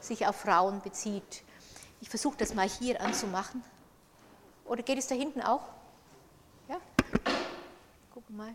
[0.00, 1.42] sich auf Frauen bezieht.
[2.02, 3.64] Ich versuche das mal hier anzumachen.
[4.66, 5.62] Oder geht es da hinten auch?
[6.68, 6.78] Ja?
[8.12, 8.54] Gucken mal.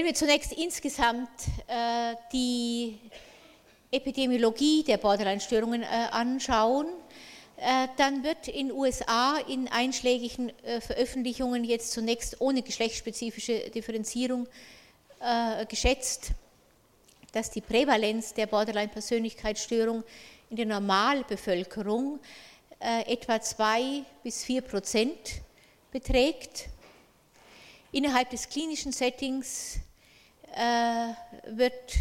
[0.00, 1.28] Wenn wir zunächst insgesamt
[1.66, 2.98] äh, die
[3.90, 6.86] Epidemiologie der Borderline-Störungen äh, anschauen,
[7.58, 14.48] äh, dann wird in USA in einschlägigen äh, Veröffentlichungen jetzt zunächst ohne geschlechtsspezifische Differenzierung
[15.20, 16.30] äh, geschätzt,
[17.32, 20.02] dass die Prävalenz der Borderline-Persönlichkeitsstörung
[20.48, 22.20] in der Normalbevölkerung
[22.78, 25.42] äh, etwa zwei bis vier Prozent
[25.92, 26.70] beträgt.
[27.92, 29.80] Innerhalb des klinischen Settings
[30.54, 31.94] äh, wird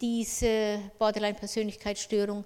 [0.00, 2.44] diese Borderline-Persönlichkeitsstörung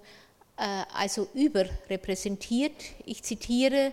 [0.57, 2.75] äh, also überrepräsentiert.
[3.05, 3.93] Ich zitiere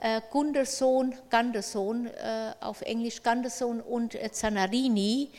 [0.00, 5.30] äh, Gunderson, Gunderson äh, auf Englisch Gunderson und äh, Zanarini,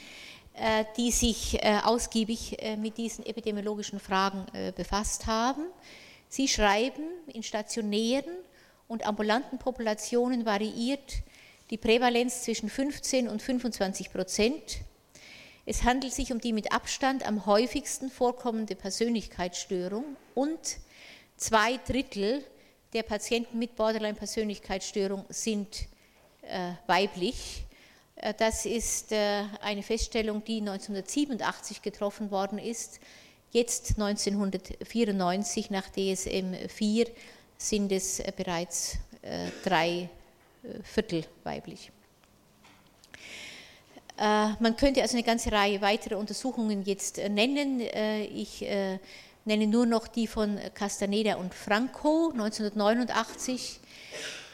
[0.53, 5.65] äh, die sich ausgiebig mit diesen epidemiologischen Fragen befasst haben.
[6.29, 8.35] Sie schreiben, in stationären
[8.87, 11.23] und ambulanten Populationen variiert
[11.69, 14.77] die Prävalenz zwischen 15 und 25 Prozent.
[15.65, 20.59] Es handelt sich um die mit Abstand am häufigsten vorkommende Persönlichkeitsstörung und
[21.37, 22.43] zwei Drittel
[22.91, 25.87] der Patienten mit Borderline-Persönlichkeitsstörung sind
[26.41, 27.63] äh, weiblich.
[28.17, 32.99] Äh, das ist äh, eine Feststellung, die 1987 getroffen worden ist.
[33.51, 37.07] Jetzt 1994 nach DSM 4
[37.57, 38.97] sind es äh, bereits
[39.63, 40.09] drei
[40.83, 41.92] Viertel weiblich.
[44.17, 47.81] Äh, man könnte also eine ganze Reihe weiterer Untersuchungen jetzt äh, nennen.
[47.81, 48.65] Äh, ich
[49.45, 53.79] nenne nur noch die von Castaneda und Franco 1989,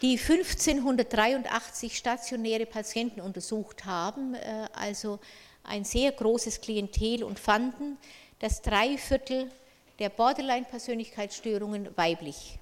[0.02, 4.36] die 1583 stationäre Patienten untersucht haben,
[4.74, 5.20] also
[5.64, 8.00] ein sehr großes Klientel und fanden,
[8.40, 9.52] dass drei Viertel
[10.00, 12.58] der Borderline-Persönlichkeitsstörungen weiblich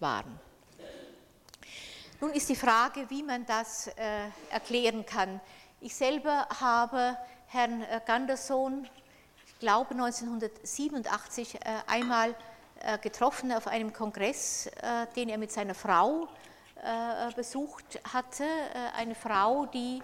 [0.00, 0.40] waren.
[2.20, 3.88] Nun ist die Frage, wie man das
[4.50, 5.40] erklären kann.
[5.80, 8.88] Ich selber habe Herrn äh, Gandersohn,
[9.46, 12.34] ich glaube 1987, äh, einmal
[12.80, 14.68] äh, getroffen auf einem Kongress,
[15.14, 16.28] den er mit seiner Frau
[17.34, 18.44] besucht hatte.
[18.96, 20.00] eine Frau, die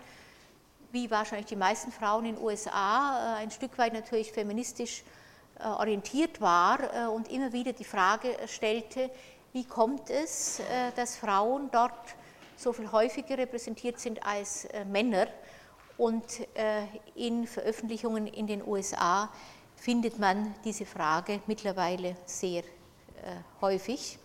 [0.90, 5.04] wie wahrscheinlich die meisten Frauen in den USA, ein Stück weit natürlich feministisch
[5.60, 9.08] orientiert war und immer wieder die Frage stellte,
[9.52, 10.60] wie kommt es,
[10.96, 12.16] dass Frauen dort
[12.56, 15.28] so viel häufiger repräsentiert sind als Männer
[15.96, 16.24] und
[17.14, 19.32] in Veröffentlichungen in den USA
[19.76, 22.64] findet man diese Frage mittlerweile sehr
[23.60, 24.18] häufig.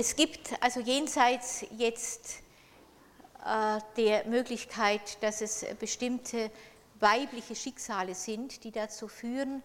[0.00, 2.42] Es gibt also jenseits jetzt
[3.44, 6.50] äh, der Möglichkeit, dass es bestimmte
[7.00, 9.62] weibliche Schicksale sind, die dazu führen,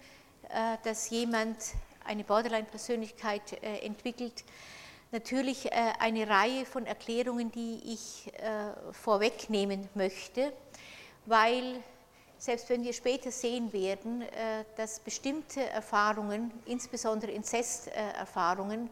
[0.50, 1.58] äh, dass jemand
[2.06, 4.44] eine Borderline-Persönlichkeit äh, entwickelt,
[5.14, 8.32] natürlich eine Reihe von Erklärungen, die ich
[8.92, 10.52] vorwegnehmen möchte,
[11.26, 11.82] weil
[12.38, 14.26] selbst wenn wir später sehen werden,
[14.76, 18.90] dass bestimmte Erfahrungen, insbesondere Inzesterfahrungen,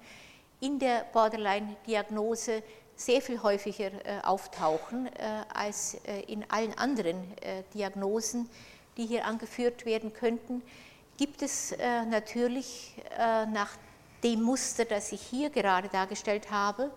[0.61, 2.63] in der Borderline-Diagnose
[2.95, 7.17] sehr viel häufiger äh, auftauchen äh, als äh, in allen anderen
[7.73, 8.49] Diagnosen,
[8.95, 10.61] die hier angeführt werden könnten,
[11.17, 11.75] gibt es
[12.09, 12.95] natürlich
[13.51, 13.77] nach
[14.23, 16.91] dem Muster, das ich hier gerade dargestellt habe,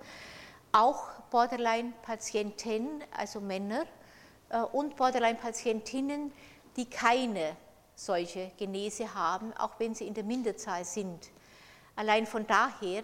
[0.73, 3.87] auch Borderline-Patienten, also Männer,
[4.73, 6.33] und Borderline-Patientinnen,
[6.77, 7.57] die keine
[7.97, 11.31] solche Genese haben, auch wenn sie in der Minderzahl sind.
[11.97, 13.03] Allein von daher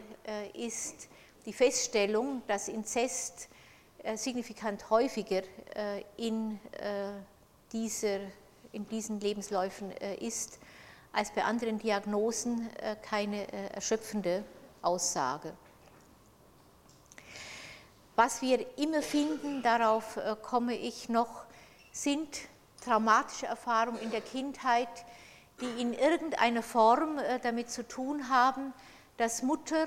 [0.54, 1.08] ist
[1.46, 3.48] die Feststellung, dass Inzest
[4.02, 5.42] äh, signifikant häufiger
[5.74, 7.12] äh, in, äh,
[7.72, 8.20] dieser,
[8.72, 10.58] in diesen Lebensläufen ist
[11.12, 12.68] als bei anderen Diagnosen
[13.02, 14.44] keine erschöpfende
[14.82, 15.52] Aussage.
[18.16, 21.44] Was wir immer finden, darauf komme ich noch,
[21.92, 22.28] sind
[22.84, 24.88] traumatische Erfahrungen in der Kindheit,
[25.60, 28.72] die in irgendeiner Form damit zu tun haben,
[29.16, 29.86] dass Mutter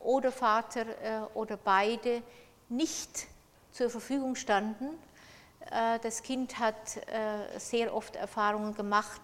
[0.00, 2.22] oder Vater äh, oder beide
[2.68, 3.26] nicht
[3.72, 4.90] zur Verfügung standen.
[5.70, 9.20] Äh, das Kind hat äh, sehr oft Erfahrungen gemacht,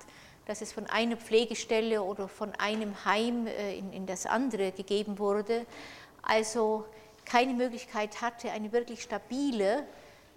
[0.47, 5.67] dass es von einer Pflegestelle oder von einem Heim in, das andere gegeben wurde,
[6.23, 6.85] also
[7.25, 9.87] keine Möglichkeit hatte, eine wirklich stabile,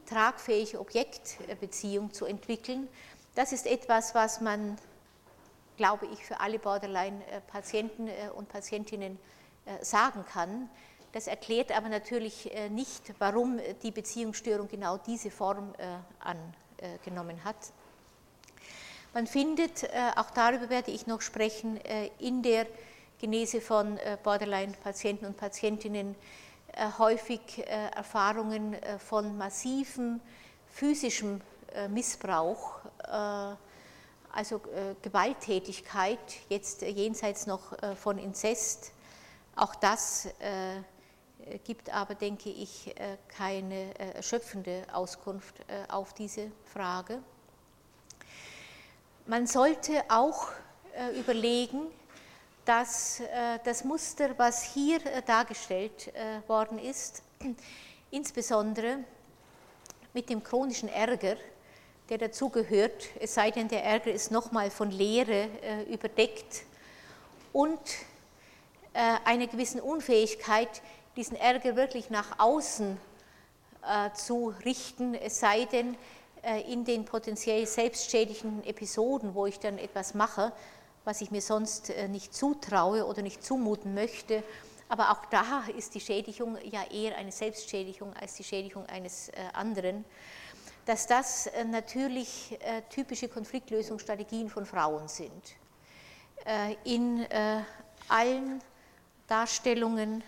[0.06, 2.88] tragfähige Objektbeziehung zu entwickeln.
[3.34, 4.78] Das ist etwas, was man,
[5.78, 9.18] glaube ich, für alle Borderline-Patienten und Patientinnen
[9.66, 10.70] äh, sagen kann.
[11.12, 15.98] Das erklärt aber natürlich äh, nicht, warum die Beziehungsstörung genau diese Form äh,
[17.00, 17.56] angenommen hat.
[19.16, 21.80] Man findet, auch darüber werde ich noch sprechen,
[22.20, 22.68] in der
[23.18, 26.16] Genese von Borderline-Patienten und Patientinnen
[27.00, 30.20] häufig Erfahrungen von massivem
[30.68, 31.40] physischem
[31.92, 32.80] Missbrauch,
[34.34, 34.62] also
[35.02, 38.92] Gewalttätigkeit, jetzt jenseits noch von Inzest,
[39.56, 40.82] auch das äh,
[41.64, 45.56] gibt aber, denke ich, äh, keine äh, erschöpfende Auskunft
[45.88, 47.22] auf diese Frage.
[49.28, 50.50] Man sollte auch
[51.18, 51.88] überlegen,
[52.64, 53.24] dass
[53.64, 56.14] das Muster, was hier dargestellt
[56.48, 57.24] worden ist,
[58.12, 59.00] insbesondere
[60.14, 61.38] mit dem chronischen Ärger,
[62.10, 65.50] der dazugehört, es sei denn, der Ärger ist nochmal von Leere
[65.90, 66.64] überdeckt
[67.52, 67.80] und
[68.96, 70.82] äh, einer gewissen Unfähigkeit,
[71.18, 72.98] diesen Ärger wirklich nach außen
[73.86, 75.98] äh, zu richten, es sei denn, äh,
[76.68, 80.52] in den potenziell selbstschädigenden Episoden, wo ich dann etwas mache,
[81.04, 84.44] was ich mir sonst nicht zutraue oder nicht zumuten möchte.
[84.88, 90.06] Aber auch da ist die Schädigung ja eher eine Selbstschädigung als die Schädigung eines anderen.
[90.86, 92.58] Dass das natürlich
[92.90, 95.56] typische Konfliktlösungsstrategien von Frauen sind.
[96.84, 97.26] In
[98.08, 98.62] allen
[99.28, 100.24] Darstellungen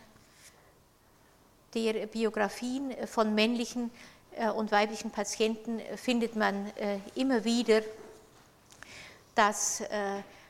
[1.74, 4.17] der Biografien von männlichen äh,
[4.56, 7.82] und weiblichen Patienten äh, findet man äh, immer wieder,
[9.36, 9.84] dass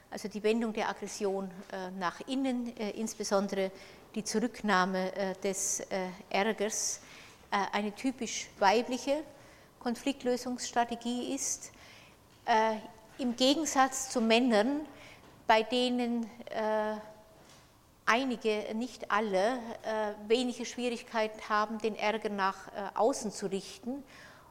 [0.09, 1.51] also die Wendung der Aggression
[1.99, 3.69] nach innen, insbesondere
[4.15, 5.83] die Zurücknahme des
[6.29, 7.01] Ärgers,
[7.51, 9.25] eine typisch weibliche
[9.81, 11.73] Konfliktlösungsstrategie ist.
[13.17, 14.85] Im Gegensatz zu Männern,
[15.47, 16.29] bei denen
[18.07, 24.03] einige, nicht alle, äh, wenige Schwierigkeiten haben, den Ärger nach äh, außen zu richten.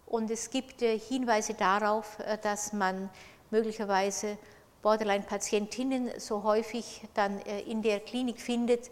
[0.06, 3.10] Und es gibt äh, Hinweise darauf, dass man
[3.50, 4.38] möglicherweise
[4.82, 8.90] Borderline-Patientinnen so häufig dann in der Klinik findet,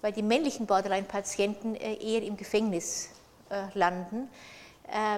[0.00, 3.10] weil die männlichen Borderline-Patienten eher im Gefängnis
[3.74, 4.30] landen,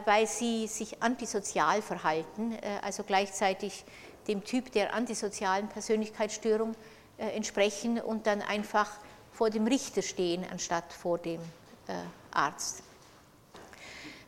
[0.04, 3.84] weil sie sich antisozial verhalten, also gleichzeitig
[4.26, 6.74] dem Typ der antisozialen Persönlichkeitsstörung
[7.18, 8.90] entsprechen und dann einfach
[9.32, 11.40] vor dem Richter stehen, anstatt vor dem
[11.86, 11.94] äh,
[12.30, 12.82] Arzt.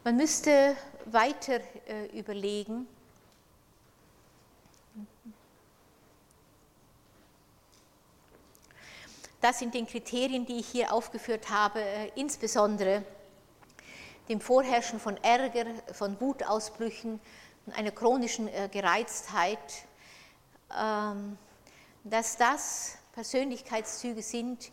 [0.04, 0.76] Man müsste
[1.06, 1.60] weiter
[2.14, 2.86] überlegen,
[9.40, 11.82] dass in den Kriterien, die ich hier aufgeführt habe,
[12.14, 13.02] insbesondere
[14.28, 17.20] dem Vorherrschen von Ärger, von Wutausbrüchen
[17.66, 19.58] und einer chronischen äh, Gereiztheit,
[20.78, 21.36] ähm,
[22.04, 24.70] dass das Persönlichkeitszüge sind,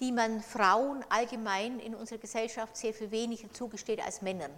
[0.00, 4.52] die man Frauen allgemein in unserer Gesellschaft sehr viel weniger zugesteht als Männern.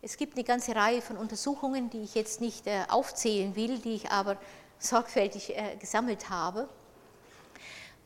[0.00, 3.96] Es gibt eine ganze Reihe von Untersuchungen, die ich jetzt nicht äh, aufzählen will, die
[3.96, 4.36] ich aber
[4.78, 6.68] sorgfältig äh, gesammelt habe,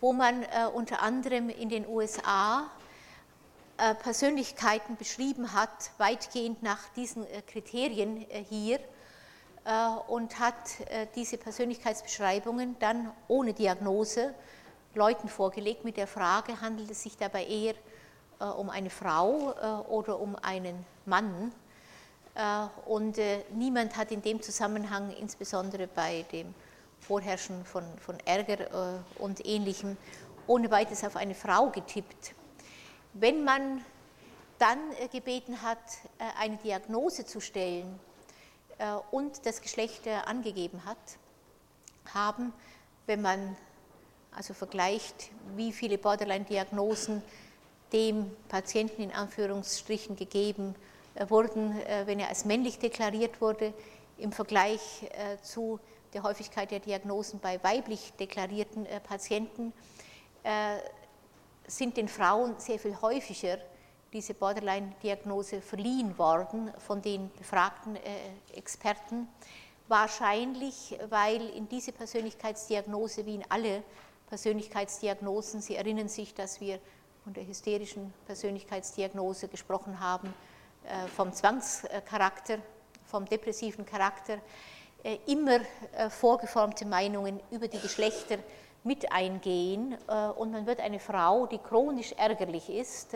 [0.00, 0.44] wo man
[0.74, 2.68] unter anderem in den USA
[3.82, 8.78] äh, Persönlichkeiten beschrieben hat, weitgehend nach diesen äh, Kriterien äh, hier
[10.08, 10.54] und hat
[11.14, 14.34] diese Persönlichkeitsbeschreibungen dann ohne Diagnose
[14.94, 17.74] Leuten vorgelegt mit der Frage, handelt es sich dabei eher
[18.56, 19.54] um eine Frau
[19.88, 21.52] oder um einen Mann.
[22.86, 23.20] Und
[23.54, 26.52] niemand hat in dem Zusammenhang, insbesondere bei dem
[26.98, 29.96] Vorherrschen von, von Ärger und Ähnlichem,
[30.48, 32.34] ohne weiteres auf eine Frau getippt.
[33.14, 33.84] Wenn man
[34.58, 35.78] dann äh, gebeten hat,
[36.18, 38.11] äh, eine Diagnose zu stellen äh,
[39.10, 40.98] und das Geschlecht angegeben hat,
[42.12, 42.52] haben,
[43.06, 43.56] wenn man
[44.34, 47.22] also vergleicht, wie viele Borderline-Diagnosen
[47.92, 50.74] dem Patienten in Anführungsstrichen gegeben
[51.28, 51.76] wurden,
[52.06, 53.74] wenn er als männlich deklariert wurde,
[54.18, 54.80] im Vergleich
[55.42, 55.78] zu
[56.14, 59.72] der Häufigkeit der Diagnosen bei weiblich deklarierten Patienten,
[61.66, 63.58] sind den Frauen sehr viel häufiger
[64.12, 68.00] diese Borderline-Diagnose verliehen worden von den befragten äh,
[68.54, 69.28] Experten.
[69.88, 73.82] Wahrscheinlich, weil in diese Persönlichkeitsdiagnose wie in alle
[74.28, 76.78] Persönlichkeitsdiagnosen, Sie erinnern sich, dass wir
[77.24, 80.32] von der hysterischen Persönlichkeitsdiagnose gesprochen haben,
[80.84, 82.58] äh, vom Zwangscharakter,
[83.06, 84.38] vom depressiven Charakter,
[85.02, 85.60] äh, immer
[86.10, 88.38] vorgeformte Meinungen über die Geschlechter
[88.84, 89.96] mit eingehen
[90.36, 93.14] und man wird eine Frau, die chronisch ärgerlich ist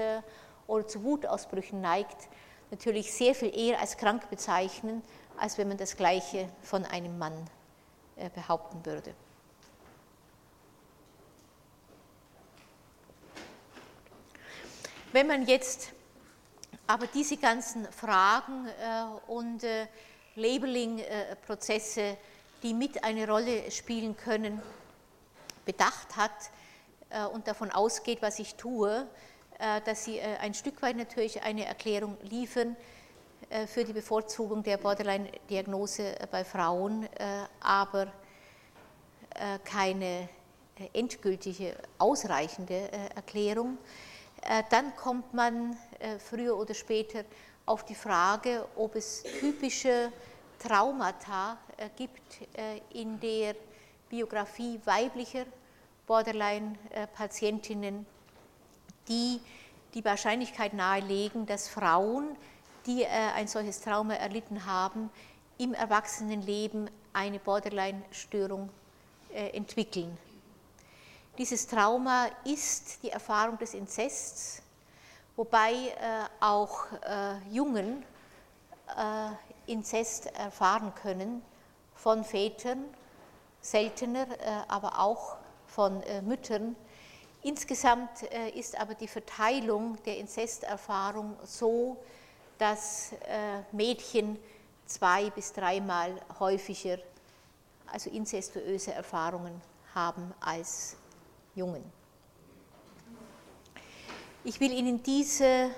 [0.66, 2.28] oder zu Wutausbrüchen neigt,
[2.70, 5.02] natürlich sehr viel eher als krank bezeichnen,
[5.38, 7.48] als wenn man das Gleiche von einem Mann
[8.16, 9.14] äh, behaupten würde.
[15.12, 15.92] Wenn man jetzt
[16.86, 18.68] aber diese ganzen Fragen
[19.28, 19.64] und
[20.34, 22.18] Labeling-Prozesse,
[22.62, 24.60] die mit eine Rolle spielen können,
[25.64, 26.30] bedacht hat
[27.10, 29.04] äh, und davon ausgeht, was ich tue, äh,
[29.84, 32.76] dass sie äh, ein Stück weit natürlich eine Erklärung liefern
[33.68, 37.08] für die Bevorzugung der Borderline-Diagnose bei Frauen,
[37.60, 38.08] aber
[39.64, 40.28] keine
[40.92, 43.78] endgültige, ausreichende Erklärung.
[44.70, 45.76] Dann kommt man
[46.18, 47.22] früher oder später
[47.66, 50.10] auf die Frage, ob es typische
[50.58, 51.56] Traumata
[51.94, 52.40] gibt
[52.94, 53.54] in der
[54.08, 55.44] Biografie weiblicher
[56.06, 58.06] Borderline-Patientinnen,
[59.08, 59.40] die
[59.96, 62.36] die Wahrscheinlichkeit nahelegen, dass Frauen,
[62.84, 65.10] die äh, ein solches Trauma erlitten haben,
[65.56, 68.68] im Erwachsenenleben eine Borderline-Störung
[69.32, 70.18] äh, entwickeln.
[71.38, 74.62] Dieses Trauma ist die Erfahrung des Inzests,
[75.34, 75.94] wobei äh,
[76.40, 76.86] auch
[77.50, 78.04] Jungen
[79.66, 81.42] Inzest erfahren können
[81.96, 82.84] von Vätern
[83.60, 84.28] seltener,
[84.68, 85.36] aber auch
[85.66, 86.76] von Müttern.
[87.46, 91.96] Insgesamt äh, ist aber die Verteilung der Inzesterfahrung so,
[92.58, 93.12] dass
[93.70, 94.38] Mädchen
[94.86, 96.96] zwei bis dreimal häufiger,
[97.92, 99.60] also inzestuöse Erfahrungen
[99.94, 100.96] haben als
[101.54, 101.84] Jungen.
[104.42, 105.70] Ich will Ihnen diese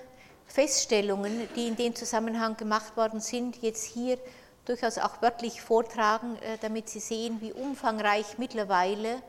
[0.46, 4.18] Feststellungen, die in dem Zusammenhang gemacht worden sind, jetzt hier
[4.64, 9.22] durchaus auch wörtlich vortragen, äh, damit Sie sehen, wie umfangreich mittlerweile,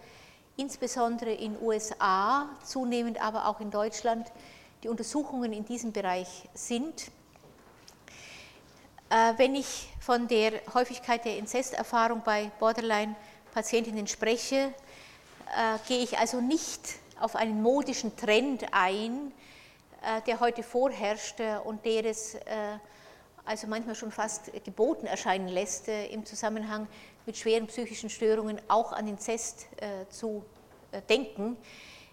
[0.59, 4.31] insbesondere in USA, zunehmend aber auch in Deutschland,
[4.83, 7.11] die Untersuchungen in diesem Bereich sind.
[9.09, 14.73] Äh, wenn ich von der Häufigkeit der Inzesterfahrung bei Borderline-Patientinnen spreche,
[15.55, 16.81] äh, gehe ich also nicht
[17.19, 19.33] auf einen modischen Trend ein,
[20.25, 22.37] der heute vorherrscht und der es
[23.49, 26.87] also manchmal schon fast geboten erscheinen lässt, äh, im Zusammenhang
[27.25, 30.43] mit schweren psychischen Störungen auch an Inzest äh, zu
[30.91, 31.57] äh, denken.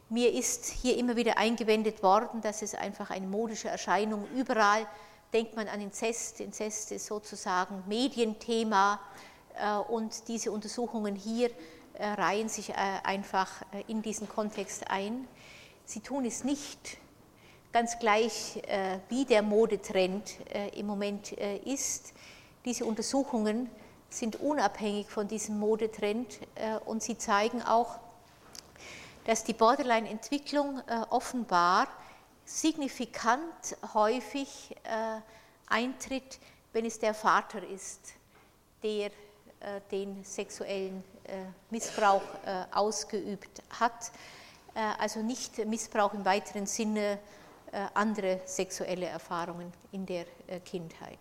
[0.09, 4.87] Mir ist hier immer wieder eingewendet worden, dass es einfach eine modische Erscheinung überall
[5.33, 6.41] denkt man an Inzest.
[6.41, 9.01] Inzest ist sozusagen Medienthema
[9.89, 11.51] und diese Untersuchungen hier
[11.99, 13.51] reihen sich einfach
[13.89, 15.27] in diesen Kontext ein.
[15.85, 16.99] Sie tun es nicht
[17.73, 18.63] ganz gleich,
[19.09, 20.37] wie der Modetrend
[20.75, 22.13] im Moment ist.
[22.65, 23.69] Diese Untersuchungen
[24.09, 26.39] sind unabhängig von diesem Modetrend
[26.85, 27.99] und sie zeigen auch,
[29.25, 30.81] dass die Borderline-Entwicklung
[31.11, 31.89] offenbar
[32.45, 34.77] signifikant häufig
[35.67, 36.39] eintritt,
[36.73, 38.15] wenn es der Vater ist,
[38.83, 39.11] der
[39.91, 41.03] den sexuellen
[41.71, 42.23] Missbrauch
[42.73, 44.13] ausgeübt hat.
[44.99, 47.19] Also nicht Missbrauch im weiteren Sinne,
[47.95, 50.27] andere sexuelle Erfahrungen in der
[50.65, 51.19] Kindheit.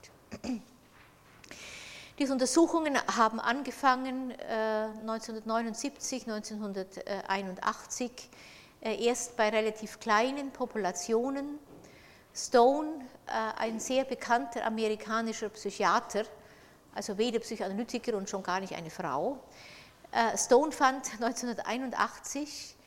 [2.17, 8.29] Diese Untersuchungen haben angefangen 1979, 1981,
[8.81, 11.59] erst bei relativ kleinen Populationen.
[12.33, 13.01] Stone,
[13.57, 16.23] ein sehr bekannter amerikanischer Psychiater,
[16.93, 19.37] also weder Psychoanalytiker und schon gar nicht eine Frau,
[20.37, 22.77] Stone fand 1981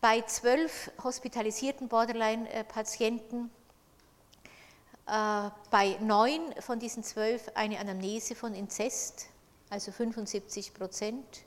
[0.00, 3.63] bei zwölf hospitalisierten Borderline-Patienten äh,
[5.06, 9.26] bei neun von diesen zwölf eine Anamnese von Inzest,
[9.68, 11.44] also 75 Prozent.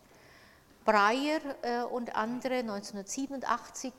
[0.85, 3.91] Breyer äh, und andere 1987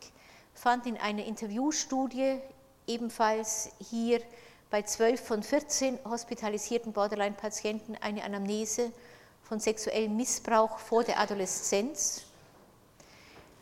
[0.54, 2.38] fanden in einer Interviewstudie
[2.86, 4.22] ebenfalls hier
[4.70, 8.92] bei 12 von 14 hospitalisierten Borderline-Patienten eine Anamnese
[9.42, 12.22] von sexuellem Missbrauch vor der Adoleszenz.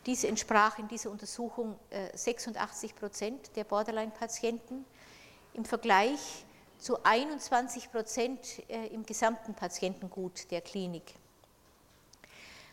[0.05, 1.77] Diese entsprach in dieser Untersuchung
[2.13, 4.85] 86 äh, Prozent der Borderline-Patienten
[5.53, 6.45] im Vergleich
[6.79, 8.39] zu 21 Prozent
[8.69, 11.15] äh, im gesamten Patientengut der Klinik.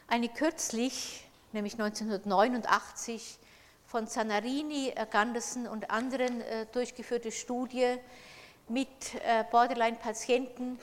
[0.07, 3.39] Eine kürzlich, nämlich 1989,
[3.87, 7.97] von Zanarini, äh, Ganderson und anderen äh, durchgeführte Studie
[8.67, 8.89] mit
[9.51, 10.79] Borderline-Patienten,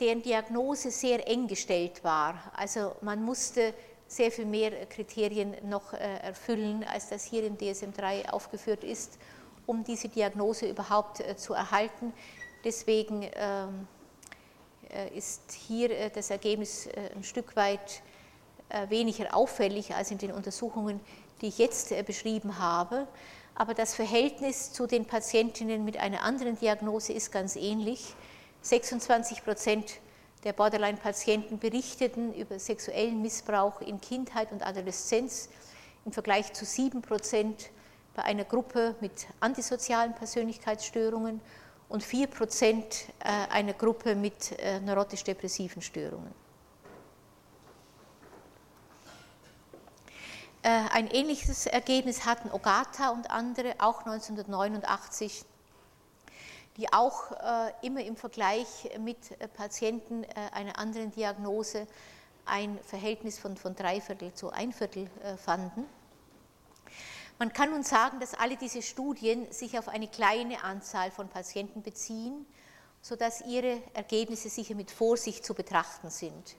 [0.00, 2.50] deren Diagnose sehr eng gestellt war.
[2.56, 3.74] Also man musste
[4.06, 9.18] sehr viel mehr Kriterien noch erfüllen, als das hier im DSM-3 aufgeführt ist,
[9.68, 12.12] um diese Diagnose überhaupt äh, zu erhalten.
[12.64, 13.86] Deswegen ähm,
[14.90, 18.02] äh, ist hier äh, das Ergebnis ein Stück weit
[18.90, 21.00] weniger auffällig als in den Untersuchungen,
[21.40, 23.08] die ich jetzt beschrieben habe.
[23.54, 28.14] Aber das Verhältnis zu den Patientinnen mit einer anderen Diagnose ist ganz ähnlich.
[28.60, 30.00] 26 Prozent
[30.44, 35.48] der Borderline-Patienten berichteten über sexuellen Missbrauch in Kindheit und Adoleszenz
[36.04, 37.70] im Vergleich zu 7 Prozent
[38.18, 41.40] bei einer Gruppe mit antisozialen Persönlichkeitsstörungen
[41.88, 46.34] und 4 Prozent äh, einer Gruppe mit äh, neurotisch-depressiven Störungen.
[50.62, 55.44] Äh, ein ähnliches Ergebnis hatten Ogata und andere auch 1989,
[56.76, 57.30] die auch
[57.82, 59.18] immer im Vergleich mit
[59.54, 61.88] Patienten einer anderen Diagnose
[62.46, 65.08] ein Verhältnis von, von Dreiviertel zu ein Viertel
[65.38, 65.86] fanden.
[67.38, 71.82] Man kann nun sagen, dass alle diese Studien sich auf eine kleine Anzahl von Patienten
[71.82, 72.44] beziehen,
[73.00, 76.56] sodass ihre Ergebnisse sicher mit Vorsicht zu betrachten sind.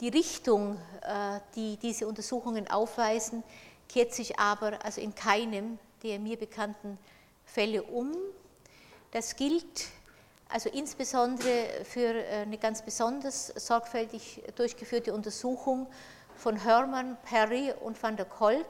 [0.00, 3.44] Die Richtung, äh, die diese Untersuchungen aufweisen,
[3.88, 6.98] kehrt sich aber also in keinem der mir bekannten
[7.44, 8.12] Fälle um.
[9.12, 9.86] Das gilt
[10.48, 15.86] also insbesondere für äh, eine ganz besonders sorgfältig durchgeführte Untersuchung
[16.36, 18.66] von Hermann, Perry und van der Kolk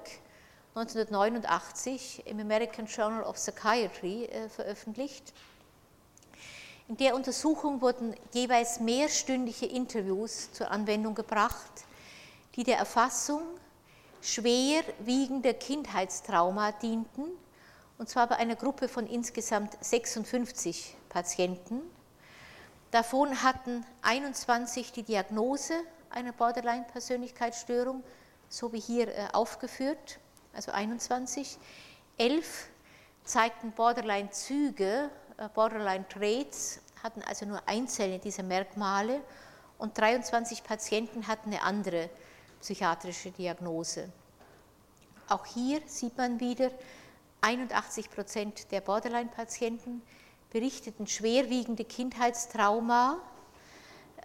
[0.76, 5.32] 1989 im American Journal of Psychiatry äh, veröffentlicht.
[6.88, 11.84] In der Untersuchung wurden jeweils mehrstündige Interviews zur Anwendung gebracht,
[12.56, 13.42] die der Erfassung
[14.20, 17.22] schwerwiegender Kindheitstrauma dienten,
[17.98, 21.82] und zwar bei einer Gruppe von insgesamt 56 Patienten.
[22.90, 25.74] Davon hatten 21 die Diagnose
[26.10, 28.02] einer Borderline-Persönlichkeitsstörung,
[28.48, 30.18] so wie hier äh, aufgeführt
[30.54, 31.58] also 21.
[32.16, 32.68] Elf
[33.24, 39.20] zeigten Borderline-Züge, äh, Borderline-Traits, hatten also nur einzelne dieser Merkmale
[39.78, 42.08] und 23 Patienten hatten eine andere
[42.60, 44.10] psychiatrische Diagnose.
[45.28, 46.70] Auch hier sieht man wieder,
[47.40, 50.02] 81 Prozent der Borderline-Patienten
[50.50, 53.18] berichteten schwerwiegende Kindheitstrauma,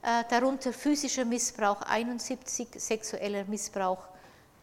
[0.01, 4.07] äh, darunter physischer Missbrauch 71, sexueller Missbrauch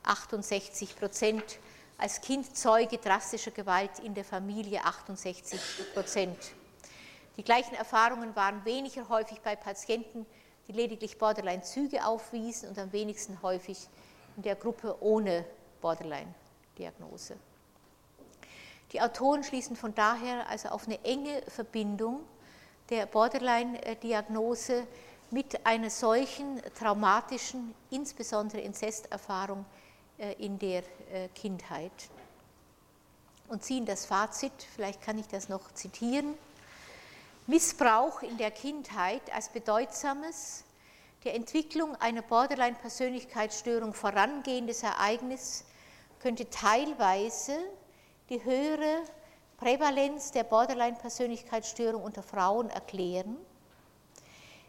[0.07, 1.59] 68 Prozent,
[1.99, 5.61] als Kind Zeuge drastischer Gewalt in der Familie 68
[5.95, 6.37] Prozent.
[7.37, 10.27] Die gleichen Erfahrungen waren weniger häufig bei Patienten,
[10.69, 13.89] die lediglich Borderline-Züge aufwiesen und am wenigsten häufig
[14.37, 15.45] in der Gruppe ohne
[15.81, 17.37] Borderline-Diagnose.
[18.93, 22.21] Die Autoren schließen von daher also auf eine enge Verbindung
[22.89, 24.87] der Borderline-Diagnose
[25.31, 29.65] mit einer solchen traumatischen, insbesondere Inzesterfahrung
[30.39, 31.93] in der äh, Kindheit.
[33.49, 36.35] und ziehen das Fazit, vielleicht kann ich das noch zitieren.
[37.47, 40.65] Missbrauch in der Kindheit als bedeutsames,
[41.25, 45.65] der Entwicklung einer Borderline-Persönlichkeitsstörung vorangehendes Ereignis
[46.21, 47.57] könnte teilweise
[48.29, 49.03] die höhere
[49.59, 53.37] Prävalenz der Borderline-Persönlichkeitsstörung unter Frauen erklären,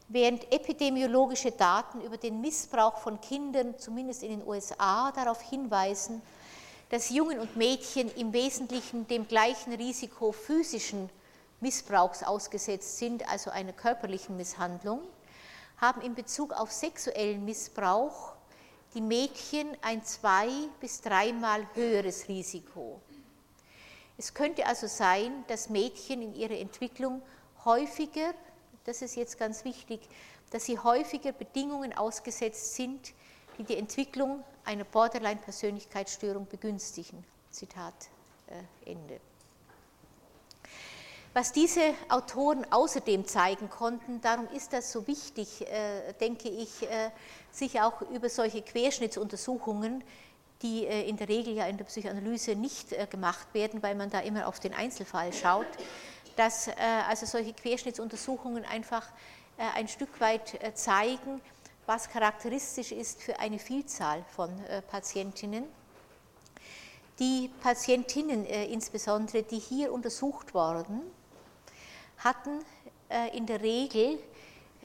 [0.07, 6.21] während epidemiologische Daten über den Missbrauch von Kindern, zumindest in den USA, darauf hinweisen,
[6.89, 11.09] dass Jungen und Mädchen im Wesentlichen dem gleichen Risiko physischen
[11.59, 15.01] Missbrauchs ausgesetzt sind, also einer körperlichen Misshandlung,
[15.77, 18.33] haben in Bezug auf sexuellen Missbrauch
[18.93, 23.01] die Mädchen ein zwei- bis dreimal höheres Risiko.
[24.17, 27.21] Es könnte also sein, dass Mädchen in ihrer Entwicklung
[27.65, 28.33] häufiger,
[28.87, 29.99] das ist jetzt ganz wichtig,
[30.49, 33.13] dass sie häufiger Bedingungen ausgesetzt sind,
[33.57, 37.23] die die Entwicklung einer Borderline-Persönlichkeitsstörung begünstigen.
[37.51, 37.93] Zitat
[38.47, 39.19] äh, Ende.
[41.33, 47.11] Was diese Autoren außerdem zeigen konnten, darum ist das so wichtig, äh, denke ich, äh,
[47.51, 50.03] sich auch über solche Querschnittsuntersuchungen,
[50.61, 54.21] die äh, in der Regel ja in der Psychoanalyse nicht gemacht werden, weil man da
[54.21, 55.67] immer auf den Einzelfall schaut,
[56.37, 56.69] dass
[57.09, 59.05] also solche Querschnittsuntersuchungen einfach
[59.57, 61.41] ein Stück weit zeigen,
[61.85, 64.49] was charakteristisch ist für eine Vielzahl von
[64.89, 65.65] Patientinnen.
[67.19, 71.01] Die Patientinnen insbesondere, die hier untersucht wurden,
[72.19, 72.63] hatten
[73.09, 74.19] äh, in der Regel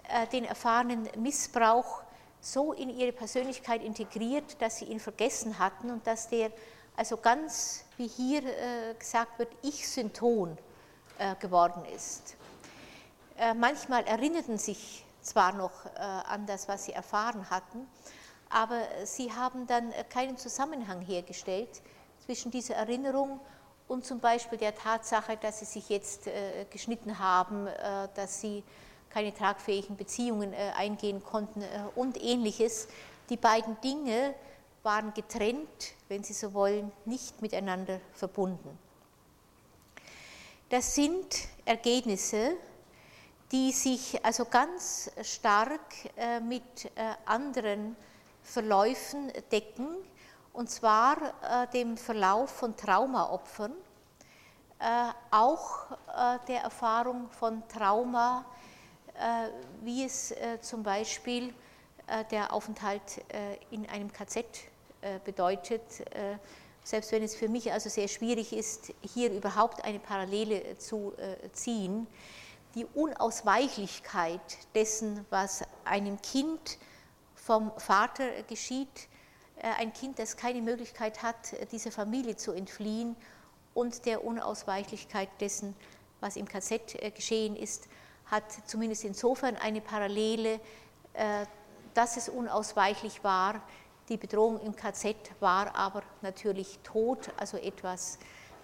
[0.08, 2.02] äh, den erfahrenen Missbrauch
[2.40, 6.50] so in ihre Persönlichkeit integriert, dass sie ihn vergessen hatten und dass der
[6.96, 10.58] also ganz, wie hier äh, gesagt wird, Ich-Synton
[11.40, 12.36] geworden ist.
[13.56, 17.86] Manchmal erinnerten sich zwar noch an das, was sie erfahren hatten,
[18.50, 21.82] aber sie haben dann keinen Zusammenhang hergestellt
[22.24, 23.40] zwischen dieser Erinnerung
[23.88, 28.62] und zum Beispiel der Tatsache, dass sie sich jetzt äh, geschnitten haben, äh, dass sie
[29.10, 31.62] keine tragfähigen Beziehungen äh, eingehen konnten
[31.94, 32.88] und ähnliches.
[33.28, 34.34] Die beiden Dinge
[34.82, 38.78] waren getrennt, wenn Sie so wollen, nicht miteinander verbunden.
[40.72, 41.26] Das sind
[41.66, 42.56] Ergebnisse,
[43.52, 45.82] die sich also ganz stark
[46.48, 46.90] mit
[47.26, 47.94] anderen
[48.42, 49.88] Verläufen decken,
[50.54, 53.72] und zwar äh, dem Verlauf von Traumaopfern,
[54.78, 54.84] äh,
[55.30, 58.46] auch äh, der Erfahrung von Trauma,
[59.12, 59.48] äh,
[59.82, 61.52] wie es äh, zum Beispiel
[62.06, 63.22] äh, der Aufenthalt
[63.70, 64.46] in einem KZ
[65.22, 65.82] bedeutet,
[66.84, 71.12] selbst wenn es für mich also sehr schwierig ist, hier überhaupt eine Parallele zu
[71.52, 72.06] ziehen.
[72.74, 74.40] Die Unausweichlichkeit
[74.74, 76.78] dessen, was einem Kind
[77.34, 79.08] vom Vater geschieht,
[79.62, 83.16] äh, ein Kind, das keine Möglichkeit hat, äh, dieser Familie zu entfliehen
[83.74, 85.74] und der Unausweichlichkeit dessen,
[86.20, 87.88] was im KZ äh, geschehen ist,
[88.26, 90.58] hat zumindest insofern eine Parallele,
[91.92, 93.60] dass es unausweichlich war.
[94.12, 98.18] Die Bedrohung im KZ war aber natürlich tot, also etwas,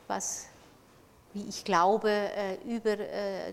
[0.07, 0.45] was,
[1.33, 2.13] wie ich glaube,
[2.67, 2.97] über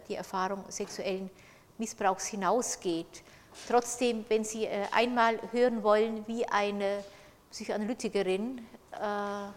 [0.09, 1.29] die Erfahrung sexuellen
[1.77, 3.23] Missbrauchs hinausgeht.
[3.69, 7.01] Trotzdem, wenn Sie einmal hören wollen, wie eine
[7.51, 8.57] Psychoanalytikerin
[8.91, 9.47] äh,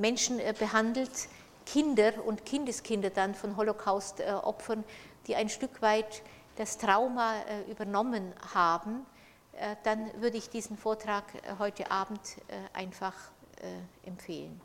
[0.00, 1.28] Menschen äh, behandelt,
[1.66, 4.82] Kinder und Kindeskinder dann von Holocaust-Opfern,
[5.26, 6.22] die ein Stück weit
[6.56, 9.04] das Trauma äh, übernommen haben,
[9.82, 11.24] dann würde ich diesen Vortrag
[11.58, 12.20] heute Abend
[12.72, 13.14] einfach
[14.04, 14.60] empfehlen.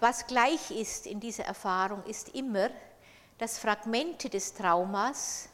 [0.00, 2.70] Was gleich ist in dieser Erfahrung, ist immer,
[3.38, 5.48] dass Fragmente des Traumas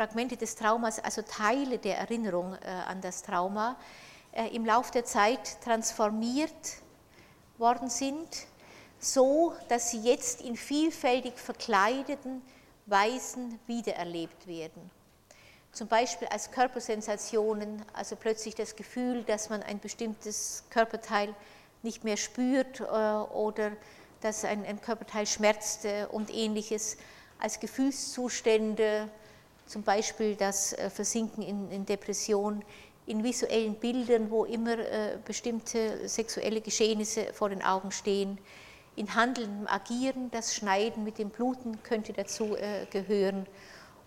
[0.00, 3.76] Fragmente des Traumas, also Teile der Erinnerung äh, an das Trauma,
[4.32, 6.78] äh, im Laufe der Zeit transformiert
[7.58, 8.46] worden sind,
[8.98, 12.40] so dass sie jetzt in vielfältig verkleideten
[12.90, 14.90] Weisen wiedererlebt werden.
[15.72, 21.34] Zum Beispiel als Körpersensationen, also plötzlich das Gefühl, dass man ein bestimmtes Körperteil
[21.82, 23.72] nicht mehr spürt äh, oder
[24.20, 26.98] dass ein, ein Körperteil schmerzt und ähnliches,
[27.38, 29.08] als Gefühlszustände,
[29.66, 32.64] zum Beispiel das äh, Versinken in, in Depression,
[33.06, 38.38] in visuellen Bildern, wo immer äh, bestimmte sexuelle Geschehnisse vor den Augen stehen,
[38.96, 43.46] in handelndem Agieren, das Schneiden mit dem Bluten könnte dazu äh, gehören,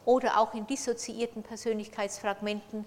[0.06, 2.84] oder auch in dissoziierten Persönlichkeitsfragmenten,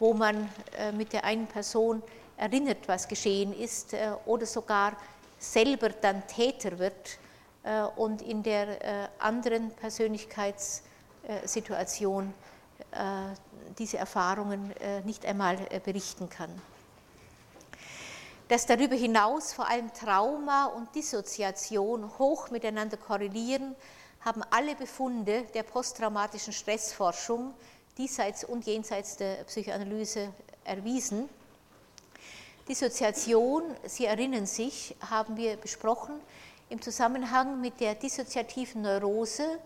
[0.00, 0.50] wo man
[0.96, 2.02] mit der einen Person
[2.36, 3.94] erinnert, was geschehen ist,
[4.24, 4.96] oder sogar
[5.38, 7.18] selber dann Täter wird
[7.94, 10.96] und in der anderen Persönlichkeitsfragment
[11.44, 12.32] Situation
[12.92, 12.96] äh,
[13.78, 14.72] diese Erfahrungen
[15.04, 16.50] nicht einmal berichten kann.
[18.48, 23.74] Dass darüber hinaus vor allem Trauma und Dissoziation hoch miteinander korrelieren,
[24.20, 27.54] haben alle Befunde der posttraumatischen Stressforschung
[27.98, 30.32] diesseits und jenseits der Psychoanalyse
[30.64, 31.28] erwiesen.
[32.68, 36.20] Dissoziation, Sie erinnern sich, haben wir besprochen
[36.68, 39.58] im Zusammenhang mit der dissoziativen Neurose,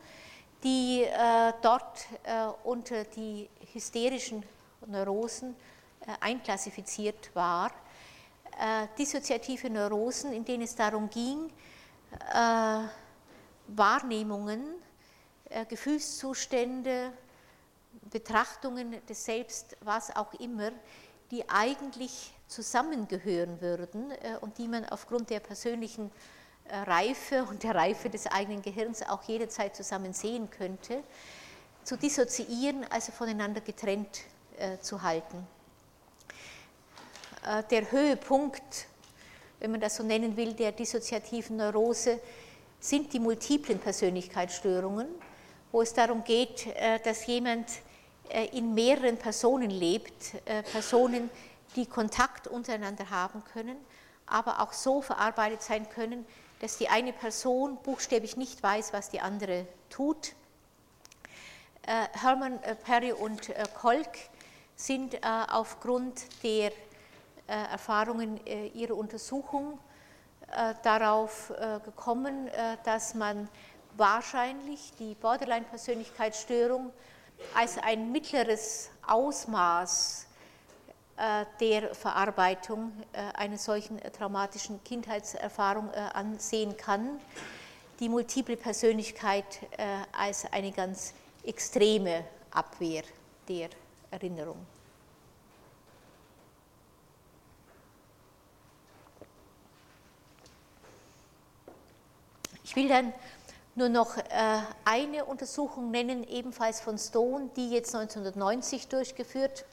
[0.63, 4.43] die äh, dort äh, unter die hysterischen
[4.87, 5.55] Neurosen
[6.01, 7.71] äh, einklassifiziert war.
[8.61, 11.51] Äh, dissoziative Neurosen, in denen es darum ging,
[12.31, 12.81] äh,
[13.69, 14.75] Wahrnehmungen,
[15.49, 17.11] äh, Gefühlszustände,
[18.11, 20.73] Betrachtungen des Selbst, was auch immer,
[21.31, 26.13] die eigentlich zusammengehören würden äh, und die man aufgrund der persönlichen
[26.69, 31.03] äh, Reife und der Reife des eigenen Gehirns auch jederzeit zusammen sehen könnte,
[31.83, 34.21] zu dissoziieren, also voneinander getrennt
[34.83, 35.47] zu halten.
[37.71, 38.87] Der Höhepunkt,
[39.61, 42.21] wenn man das so nennen will, der dissoziativen Neurose
[42.81, 45.07] sind die multiplen Persönlichkeitsstörungen,
[45.71, 47.69] wo es darum geht, äh, dass jemand
[48.31, 51.31] äh, in mehreren Personen lebt, äh, Personen,
[51.77, 53.77] die Kontakt untereinander haben können,
[54.27, 56.27] aber auch so verarbeitet sein können,
[56.61, 60.35] dass die eine Person buchstäblich nicht weiß, was die andere tut.
[61.87, 64.11] Hermann Perry und Kolk
[64.77, 66.73] sind aufgrund der
[67.51, 68.41] Erfahrungen
[68.75, 69.79] ihrer Untersuchung
[70.51, 73.49] äh, darauf äh, gekommen, äh, dass man
[73.97, 76.93] wahrscheinlich die Borderline-Persönlichkeitsstörung
[77.55, 80.27] als ein mittleres Ausmaß
[81.61, 82.93] der Verarbeitung
[83.35, 87.21] einer solchen traumatischen Kindheitserfahrung ansehen kann,
[87.99, 89.45] die multiple Persönlichkeit
[90.13, 91.13] als eine ganz
[91.45, 93.03] extreme Abwehr
[93.49, 93.69] der
[94.11, 94.67] Erinnerung.
[102.71, 103.13] Ich will dann
[103.75, 104.23] nur noch äh,
[104.85, 109.65] eine Untersuchung nennen, ebenfalls von Stone, die jetzt 1990 durchgeführt.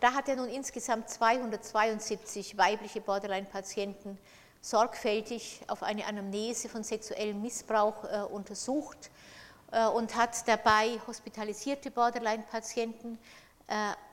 [0.00, 4.16] Da hat er nun insgesamt 272 weibliche Borderline-Patienten
[4.62, 9.10] sorgfältig auf eine Anamnese von sexuellem Missbrauch äh, untersucht
[9.70, 13.18] äh, und hat dabei hospitalisierte Borderline-Patienten,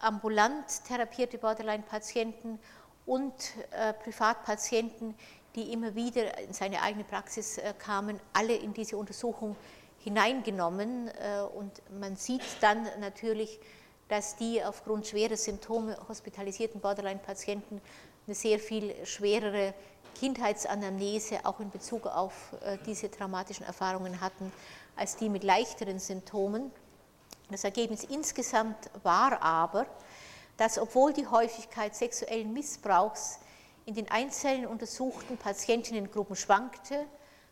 [0.01, 2.59] ambulant therapierte Borderline-Patienten
[3.05, 3.33] und
[4.03, 5.15] Privatpatienten,
[5.55, 9.55] die immer wieder in seine eigene Praxis äh, kamen, alle in diese Untersuchung
[9.99, 11.07] hineingenommen.
[11.07, 13.59] Äh, und man sieht dann natürlich,
[14.07, 17.81] dass die aufgrund schwerer Symptome hospitalisierten Borderline-Patienten
[18.27, 19.73] eine sehr viel schwerere
[20.15, 24.51] Kindheitsanamnese auch in Bezug auf äh, diese traumatischen Erfahrungen hatten,
[24.95, 26.71] als die mit leichteren Symptomen.
[27.49, 29.85] Das Ergebnis insgesamt war aber,
[30.57, 33.39] dass obwohl die Häufigkeit sexuellen Missbrauchs
[33.85, 37.05] in den einzelnen untersuchten Patientinnengruppen schwankte,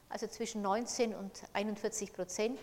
[0.10, 2.60] also zwischen 19 und 41 Prozent,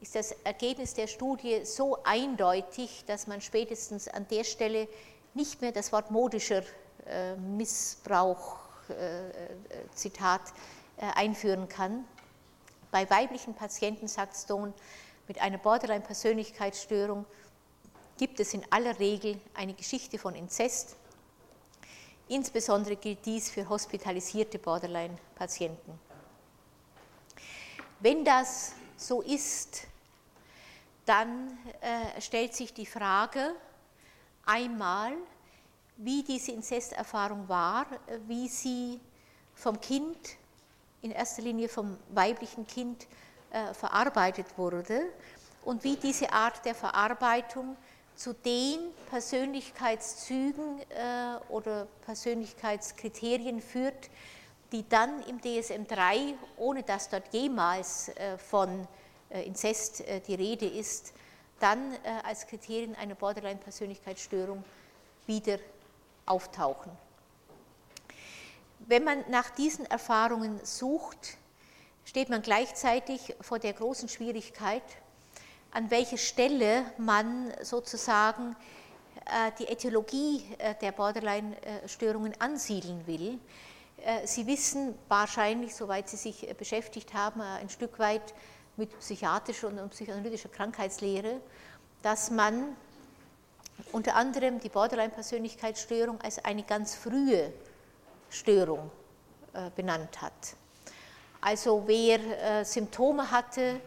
[0.00, 4.88] ist das Ergebnis der Studie so eindeutig, dass man spätestens an der Stelle
[5.32, 6.62] nicht mehr das Wort modischer
[7.06, 8.58] äh, Missbrauch,
[8.88, 9.32] äh, äh,
[9.94, 10.42] Zitat,
[10.96, 12.04] einführen kann.
[12.92, 14.72] Bei weiblichen Patienten, sagt Stone,
[15.26, 17.26] mit einer Borderline-Persönlichkeitsstörung
[18.16, 20.94] gibt es in aller Regel eine Geschichte von Inzest,
[22.28, 25.98] Insbesondere gilt dies für hospitalisierte Borderline-Patienten.
[28.00, 29.86] Wenn das so ist,
[31.04, 33.54] dann äh, stellt sich die Frage
[34.46, 35.12] einmal,
[35.96, 37.86] wie diese Inzesterfahrung war,
[38.26, 39.00] wie sie
[39.54, 40.18] vom Kind,
[41.02, 43.06] in erster Linie vom weiblichen Kind,
[43.50, 45.02] äh, verarbeitet wurde
[45.64, 47.76] und wie diese Art der Verarbeitung
[48.16, 48.78] zu den
[49.10, 54.10] Persönlichkeitszügen äh, oder Persönlichkeitskriterien führt,
[54.72, 58.86] die dann im DSM-3, ohne dass dort jemals äh, von
[59.30, 61.12] äh, Inzest die Rede ist,
[61.60, 64.64] dann als Kriterien einer Borderline-Persönlichkeitsstörung
[65.26, 65.58] wieder
[66.26, 66.90] auftauchen.
[68.80, 71.38] Wenn man nach diesen Erfahrungen sucht,
[72.04, 74.82] steht man gleichzeitig vor der großen Schwierigkeit,
[75.74, 78.56] an welche Stelle man sozusagen
[79.26, 83.40] äh, die Äthiologie äh, der Borderline-Störungen ansiedeln will.
[84.04, 88.34] Äh, Sie wissen wahrscheinlich, soweit Sie sich beschäftigt haben, ein Stück weit
[88.76, 91.40] mit psychiatrischer und psychoanalytischer Krankheitslehre,
[92.02, 92.76] dass man
[93.90, 97.52] unter anderem die Borderline-Persönlichkeitsstörung als eine ganz frühe
[98.30, 98.90] Störung
[99.76, 100.32] benannt hat.
[101.40, 103.80] Also wer Symptome hatte,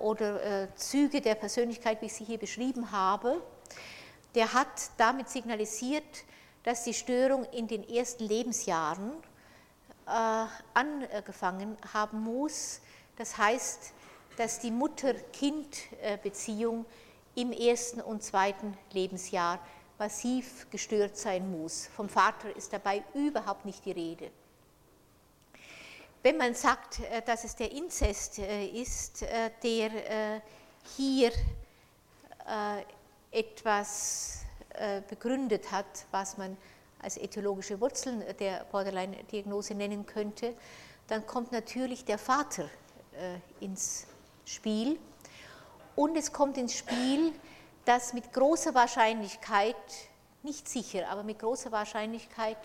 [0.00, 3.42] oder Züge der Persönlichkeit, wie ich sie hier beschrieben habe,
[4.34, 6.24] der hat damit signalisiert,
[6.62, 9.12] dass die Störung in den ersten Lebensjahren
[10.74, 12.80] angefangen haben muss.
[13.16, 13.92] Das heißt,
[14.36, 16.86] dass die Mutter-Kind-Beziehung
[17.34, 19.58] im ersten und zweiten Lebensjahr
[19.98, 21.88] massiv gestört sein muss.
[21.94, 24.30] Vom Vater ist dabei überhaupt nicht die Rede.
[26.22, 30.42] Wenn man sagt, äh, dass es der Inzest äh, ist, äh, der
[30.96, 31.30] hier
[33.30, 34.40] etwas
[35.08, 36.56] begründet hat, was man
[37.00, 40.56] als äthiologische Wurzeln der Borderline-Diagnose nennen könnte,
[41.06, 42.68] dann kommt natürlich der Vater
[43.60, 44.08] ins
[44.44, 44.98] Spiel.
[45.94, 47.32] Und es kommt ins Spiel,
[47.84, 49.76] dass mit großer Wahrscheinlichkeit,
[50.42, 52.58] nicht sicher, aber mit großer Wahrscheinlichkeit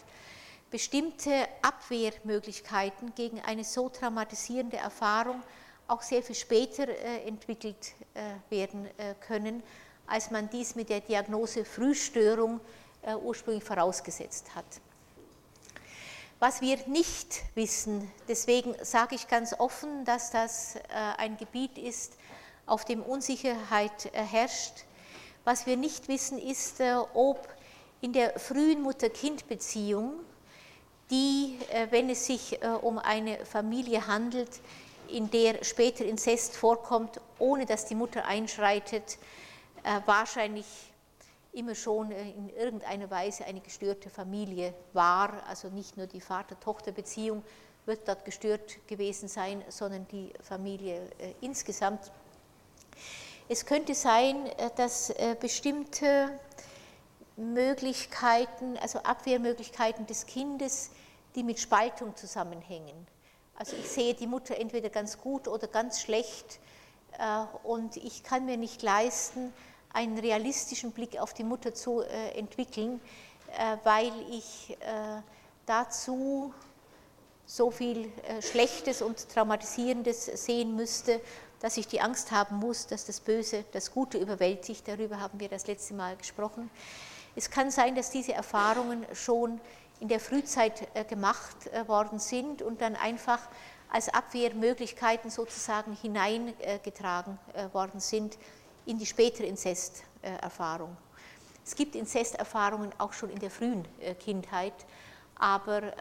[0.69, 5.41] bestimmte Abwehrmöglichkeiten gegen eine so traumatisierende Erfahrung
[5.87, 9.63] auch sehr viel später äh, entwickelt äh, werden äh, können,
[10.05, 12.61] als man dies mit der Diagnose Frühstörung
[13.23, 14.65] ursprünglich vorausgesetzt hat.
[16.39, 20.75] Was wir nicht wissen, deswegen sage ich ganz offen, dass das
[21.17, 22.13] ein Gebiet ist,
[22.65, 24.85] auf dem Unsicherheit herrscht.
[25.45, 26.81] Was wir nicht wissen, ist,
[27.13, 27.47] ob
[28.01, 30.13] in der frühen Mutter-Kind-Beziehung
[31.09, 34.49] die, äh, wenn es sich äh, um eine Familie handelt,
[35.07, 39.17] in der später Inzest vorkommt, ohne dass die Mutter einschreitet,
[39.83, 40.65] äh, wahrscheinlich
[41.53, 45.43] immer schon in irgendeiner Weise eine gestörte Familie war.
[45.47, 47.41] Also nicht nur die Vater-Tochter-Beziehung
[47.85, 51.01] wird dort gestört gewesen sein, sondern die Familie
[51.41, 52.11] insgesamt.
[53.49, 56.37] Es könnte sein, dass bestimmte
[57.37, 60.91] Möglichkeiten, also Abwehrmöglichkeiten des Kindes,
[61.35, 63.07] die mit Spaltung zusammenhängen.
[63.55, 66.59] Also ich sehe die Mutter entweder ganz gut oder ganz schlecht
[67.17, 69.53] äh, und ich kann mir nicht leisten,
[69.93, 73.01] einen realistischen Blick auf die Mutter zu äh, entwickeln,
[73.57, 74.77] äh, weil ich
[75.65, 76.53] dazu
[77.45, 78.11] so viel
[78.41, 81.19] Schlechtes und Traumatisierendes sehen müsste,
[81.59, 84.87] dass ich die Angst haben muss, dass das Böse das Gute überwältigt.
[84.87, 86.69] Darüber haben wir das letzte Mal gesprochen.
[87.37, 89.61] Es kann sein, dass diese Erfahrungen schon
[89.99, 93.39] in der Frühzeit äh, gemacht äh, worden sind und dann einfach
[93.91, 98.39] als Abwehrmöglichkeiten sozusagen hineingetragen äh, worden sind
[98.87, 100.97] in die spätere Inzesterfahrung.
[101.63, 103.85] Es gibt Inzesterfahrungen auch schon in der frühen
[104.19, 104.73] Kindheit,
[105.35, 105.91] aber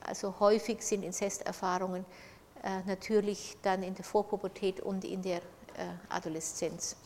[0.00, 2.04] also häufig sind Inzesterfahrungen
[2.84, 5.40] natürlich dann in der Vorpubertät und in der
[6.10, 6.96] Adoleszenz.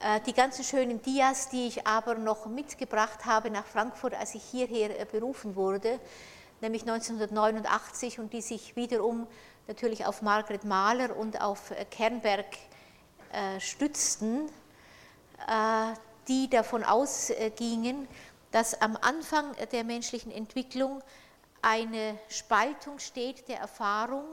[0.00, 4.42] Äh, die ganzen schönen Dias, die ich aber noch mitgebracht habe nach Frankfurt, als ich
[4.42, 6.00] hierher äh, berufen wurde,
[6.62, 9.26] nämlich 1989 und die sich wiederum
[9.68, 12.46] natürlich auf Margret Mahler und auf äh, Kernberg
[13.60, 14.50] stützten,
[16.26, 18.08] die davon ausgingen,
[18.50, 21.00] dass am Anfang der menschlichen Entwicklung
[21.62, 24.24] eine Spaltung steht der Erfahrung,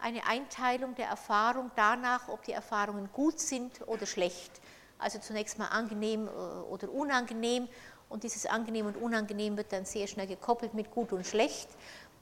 [0.00, 4.60] eine Einteilung der Erfahrung danach, ob die Erfahrungen gut sind oder schlecht
[5.00, 7.68] also zunächst mal angenehm äh, oder unangenehm
[8.08, 11.68] und dieses angenehm und unangenehm wird dann sehr schnell gekoppelt mit gut und schlecht.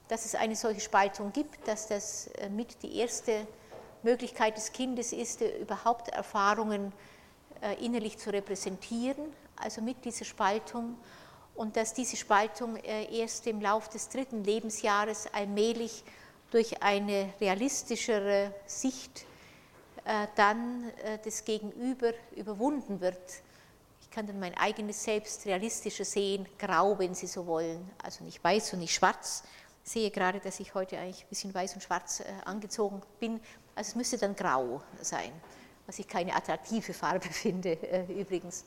[0.09, 3.47] Dass es eine solche Spaltung gibt, dass das äh, mit die erste
[4.03, 6.93] Möglichkeit des Kindes ist, äh, überhaupt Erfahrungen
[7.81, 10.97] innerlich zu repräsentieren, also mit dieser Spaltung
[11.57, 16.05] und dass diese Spaltung erst im Lauf des dritten Lebensjahres allmählich
[16.53, 19.27] durch eine realistischere Sicht
[20.37, 23.19] dann äh, das Gegenüber überwunden wird.
[24.01, 28.43] Ich kann dann mein eigenes Selbst realistischer sehen, grau, wenn Sie so wollen, also nicht
[28.43, 29.43] weiß und nicht schwarz.
[29.85, 33.39] Ich sehe gerade, dass ich heute eigentlich ein bisschen weiß und schwarz äh, angezogen bin.
[33.75, 35.31] Also es müsste dann grau sein,
[35.87, 37.75] was ich keine attraktive Farbe finde
[38.09, 38.65] übrigens.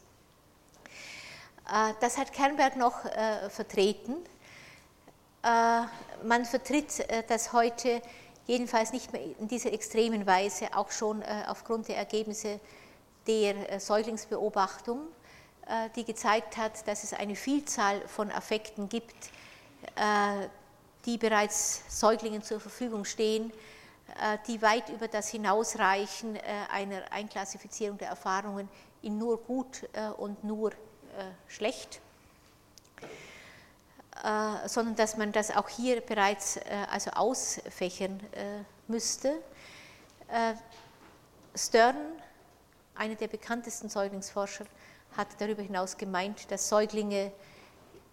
[2.02, 3.02] Das hat Kernberg noch
[3.50, 4.18] vertreten.
[5.42, 8.02] Man vertritt das heute
[8.52, 12.60] jedenfalls nicht mehr in dieser extremen Weise, auch schon äh, aufgrund der Ergebnisse
[13.26, 15.00] der äh, Säuglingsbeobachtung,
[15.68, 19.32] äh, die gezeigt hat, dass es eine Vielzahl von Affekten gibt,
[21.08, 23.52] die bereits Säuglingen zur Verfügung stehen,
[24.48, 26.38] die weit über das hinausreichen
[26.72, 28.70] einer Einklassifizierung der Erfahrungen
[29.02, 30.72] in nur gut und nur
[31.48, 32.00] schlecht.
[34.24, 39.42] Äh, sondern dass man das auch hier bereits äh, also ausfächern äh, müsste.
[41.54, 41.98] Stern,
[42.96, 44.64] einer der bekanntesten Säuglingsforscher,
[45.18, 47.34] hat darüber hinaus gemeint, dass Säuglinge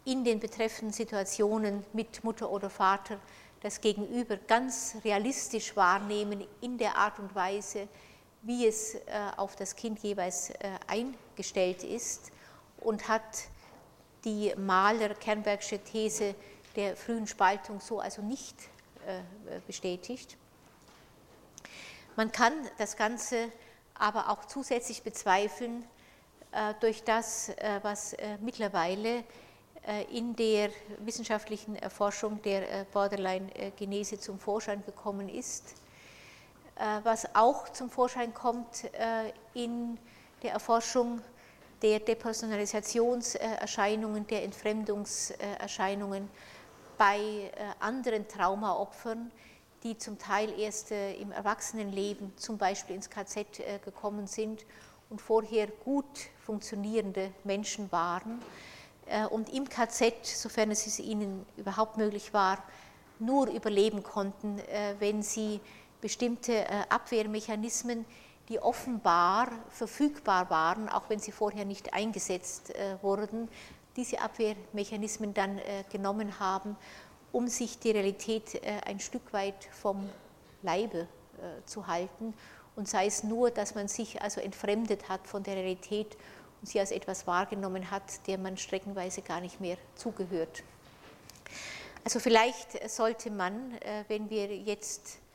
[0.04, 3.18] in den betreffenden Situationen mit Mutter oder Vater
[3.60, 7.86] das Gegenüber ganz realistisch wahrnehmen in der Art und Weise,
[8.42, 8.96] wie es
[9.36, 10.52] auf das Kind jeweils
[10.88, 12.32] eingestellt ist
[12.80, 13.22] und hat
[14.24, 16.34] die Mahler-Kernbergsche These
[16.76, 18.56] der frühen Spaltung so also nicht
[19.06, 19.20] äh,
[19.66, 20.36] bestätigt.
[22.16, 23.50] Man kann das Ganze
[23.94, 25.84] aber auch zusätzlich bezweifeln
[26.80, 27.52] durch das,
[27.82, 29.22] was mittlerweile
[30.10, 35.74] in der wissenschaftlichen Erforschung der Borderline-Genese zum Vorschein gekommen ist
[36.78, 39.98] äh, was auch zum Vorschein kommt äh, in
[40.42, 41.20] der Erforschung
[41.82, 46.30] der Depersonalisationserscheinungen, der Entfremdungserscheinungen
[46.96, 47.50] bei äh,
[47.80, 49.30] anderen Traumaopfern,
[49.84, 54.66] die zum Teil erst im Erwachsenenleben zum Beispiel ins KZ gekommen sind
[55.08, 56.04] und vorher gut
[56.44, 58.42] funktionierende Menschen waren.
[59.30, 62.60] Und im KZ, sofern es ihnen überhaupt möglich war,
[63.20, 64.60] nur überleben konnten,
[64.98, 65.60] wenn sie
[66.00, 68.04] bestimmte äh, Abwehrmechanismen,
[68.48, 73.48] die offenbar verfügbar waren, auch wenn sie vorher nicht eingesetzt äh, wurden,
[73.96, 76.76] diese Abwehrmechanismen dann äh, genommen haben,
[77.30, 80.08] um sich die Realität ein Stück weit vom
[80.62, 81.06] Leibe
[81.66, 82.32] zu halten
[82.74, 86.16] und sei es nur, dass man sich also entfremdet hat von der Realität
[86.62, 90.62] und sie als etwas wahrgenommen hat, der man streckenweise gar nicht mehr zugehört.
[92.02, 93.78] Also vielleicht sollte man,
[94.08, 95.27] wenn wir jetzt äh,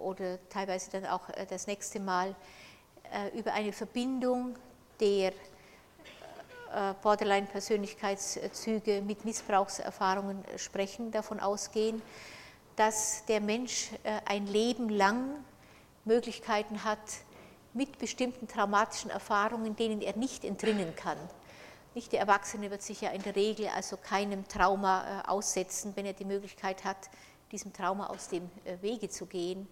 [0.00, 2.34] oder teilweise dann auch äh, das nächste Mal
[3.12, 4.56] äh, über eine Verbindung
[5.00, 5.32] der
[7.02, 12.00] Borderline-Persönlichkeitszüge mit Missbrauchserfahrungen sprechen, davon ausgehen,
[12.76, 13.90] dass der Mensch
[14.24, 15.44] ein Leben lang
[16.06, 16.98] Möglichkeiten hat,
[17.74, 21.18] mit bestimmten traumatischen Erfahrungen, denen er nicht entrinnen kann.
[21.94, 26.14] Nicht der Erwachsene wird sich ja in der Regel also keinem Trauma aussetzen, wenn er
[26.14, 27.10] die Möglichkeit hat,
[27.52, 29.68] diesem Trauma aus dem äh, Wege zu gehen.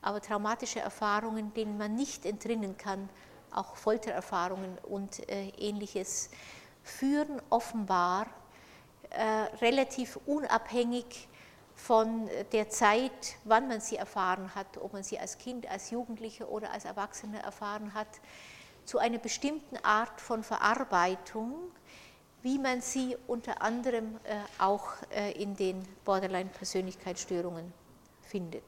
[0.00, 3.08] Aber traumatische Erfahrungen, denen man nicht entrinnen kann,
[3.50, 6.30] auch Foltererfahrungen und äh, ähnliches,
[6.82, 8.26] führen offenbar
[9.10, 9.22] äh,
[9.60, 11.28] relativ unabhängig
[11.74, 16.48] von der Zeit, wann man sie erfahren hat, ob man sie als Kind, als Jugendliche
[16.48, 18.08] oder als Erwachsene erfahren hat,
[18.84, 21.54] zu einer bestimmten Art von Verarbeitung,
[22.42, 27.72] wie man sie unter anderem äh, auch äh, in den Borderline-Persönlichkeitsstörungen
[28.22, 28.64] findet.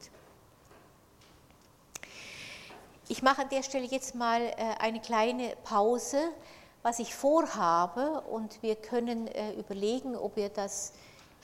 [3.07, 6.19] Ich mache an der Stelle jetzt mal äh, eine kleine Pause,
[6.83, 10.93] was ich vorhabe, und wir können überlegen, ob wir das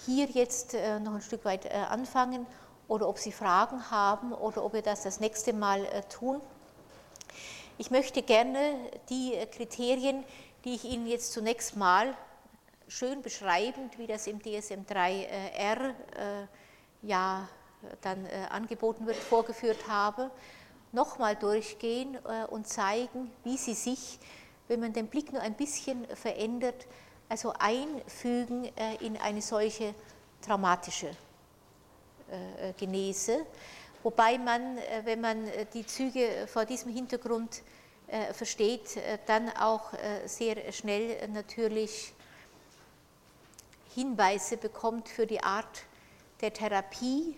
[0.06, 2.46] hier jetzt noch ein Stück weit anfangen
[2.88, 6.40] oder ob Sie Fragen haben oder ob wir das das nächste Mal tun.
[7.80, 8.76] Ich möchte gerne
[9.10, 10.24] die Kriterien,
[10.64, 12.16] die ich Ihnen jetzt zunächst mal
[12.88, 16.48] schön beschreibend, wie das im DSM-3R äh,
[17.02, 17.48] ja
[18.02, 20.30] dann äh, angeboten wird, vorgeführt habe,
[20.92, 24.20] nochmal durchgehen äh, und zeigen, wie sie sich,
[24.68, 26.86] wenn man den Blick nur ein bisschen verändert,
[27.30, 29.96] also einfügen in eine solche
[30.42, 31.12] traumatische
[32.78, 33.46] Genese.
[34.04, 37.62] Wobei man, wenn man die Züge vor diesem Hintergrund äh,
[38.34, 42.14] versteht, äh, dann auch äh, sehr schnell natürlich
[43.96, 45.84] Hinweise bekommt für die Art
[46.42, 47.38] der Therapie,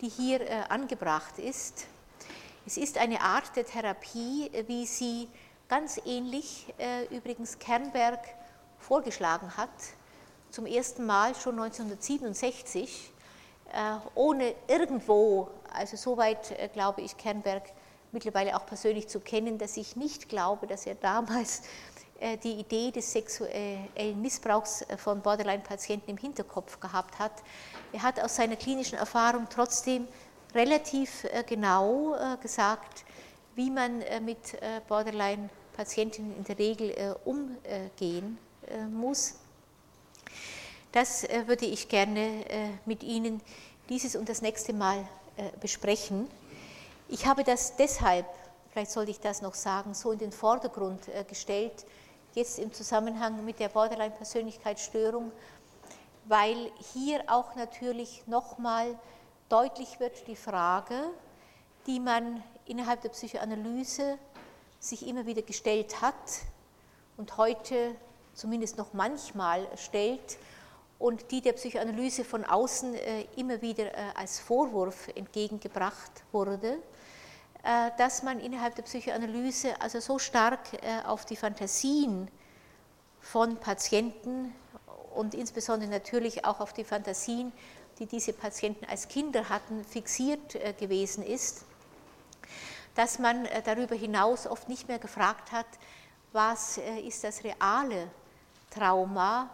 [0.00, 1.86] die hier angebracht ist.
[2.64, 5.28] Es ist eine Art der Therapie, wie sie
[5.68, 6.72] ganz ähnlich
[7.10, 8.20] übrigens Kernberg
[8.78, 9.68] vorgeschlagen hat,
[10.52, 13.12] zum ersten Mal schon 1967,
[14.14, 17.64] ohne irgendwo, also soweit glaube ich Kernberg
[18.12, 21.62] mittlerweile auch persönlich zu kennen, dass ich nicht glaube, dass er damals
[22.20, 27.32] äh, die Idee des sexuellen Missbrauchs äh, von Borderline-Patienten im Hinterkopf gehabt hat.
[27.92, 30.06] Er hat aus seiner klinischen Erfahrung trotzdem
[30.54, 33.04] relativ äh, genau gesagt,
[33.54, 34.58] wie man mit
[34.88, 38.38] Borderline-Patienten in der Regel umgehen
[38.90, 39.34] muss.
[40.92, 42.44] Das würde ich gerne
[42.86, 43.40] mit Ihnen
[43.88, 45.06] dieses und das nächste Mal
[45.60, 46.28] besprechen.
[47.12, 48.24] Ich habe das deshalb,
[48.68, 51.84] vielleicht sollte ich das noch sagen, so in den Vordergrund äh, gestellt,
[52.34, 55.32] jetzt im Zusammenhang mit der Borderline-Persönlichkeitsstörung,
[56.26, 58.96] weil hier auch natürlich nochmal
[59.48, 60.94] deutlich wird die Frage,
[61.88, 64.16] die man innerhalb der Psychoanalyse
[64.78, 66.14] sich immer wieder gestellt hat
[67.16, 67.96] und heute
[68.34, 70.38] zumindest noch manchmal stellt
[71.00, 76.78] und die der Psychoanalyse von außen äh, immer wieder äh, als Vorwurf entgegengebracht wurde,
[77.62, 82.28] dass man innerhalb der Psychoanalyse also so stark äh, auf die Fantasien
[83.20, 84.54] von Patienten
[85.14, 87.52] und insbesondere natürlich auch auf die Fantasien,
[87.98, 91.64] die diese Patienten als Kinder hatten, fixiert gewesen ist,
[92.94, 95.66] dass man darüber hinaus oft nicht mehr gefragt hat,
[96.32, 98.08] was ist das reale
[98.70, 99.50] Trauma,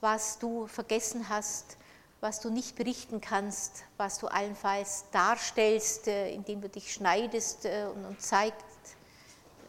[0.00, 1.76] was du vergessen hast,
[2.20, 7.86] was du nicht berichten kannst, was du allenfalls darstellst, äh, indem du dich schneidest äh,
[7.86, 8.96] und zeigst,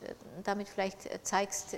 [0.02, 1.76] äh, damit vielleicht zeigst,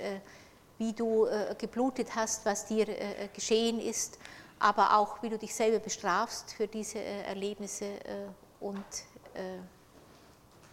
[0.80, 1.28] wie du
[1.60, 2.88] geblutet hast, was dir
[3.34, 4.18] geschehen ist,
[4.60, 7.86] aber auch wie du dich selber bestrafst für diese Erlebnisse
[8.60, 8.84] und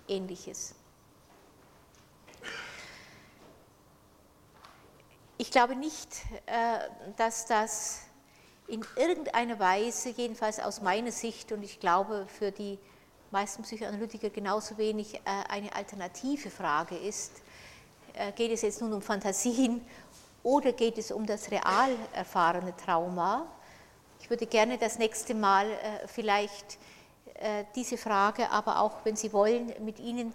[0.08, 0.74] ähnliches.
[5.36, 6.08] Ich glaube nicht,
[7.16, 8.09] dass das
[8.70, 12.78] in irgendeiner Weise, jedenfalls aus meiner Sicht, und ich glaube für die
[13.32, 17.32] meisten Psychoanalytiker genauso wenig äh, eine alternative Frage ist,
[18.14, 19.84] äh, geht es jetzt nun um Fantasien
[20.44, 23.46] oder geht es um das real erfahrene Trauma?
[24.20, 26.78] Ich würde gerne das nächste Mal äh, vielleicht
[27.74, 30.34] diese Frage, aber auch, wenn Sie wollen, mit Ihnen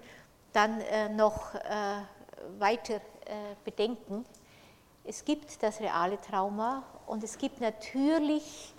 [0.54, 0.82] dann
[1.16, 1.54] noch
[2.58, 3.00] weiter
[3.64, 4.26] bedenken.
[5.08, 8.74] Es gibt das reale Trauma und es gibt natürlich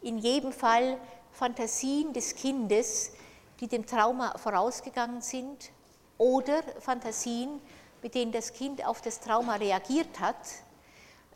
[0.00, 0.98] in jedem Fall
[1.30, 3.12] Fantasien des Kindes,
[3.60, 5.70] die dem Trauma vorausgegangen sind
[6.16, 7.60] oder Fantasien,
[8.02, 10.36] mit denen das Kind auf das Trauma reagiert hat.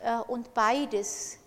[0.01, 1.37] Äh, und beides,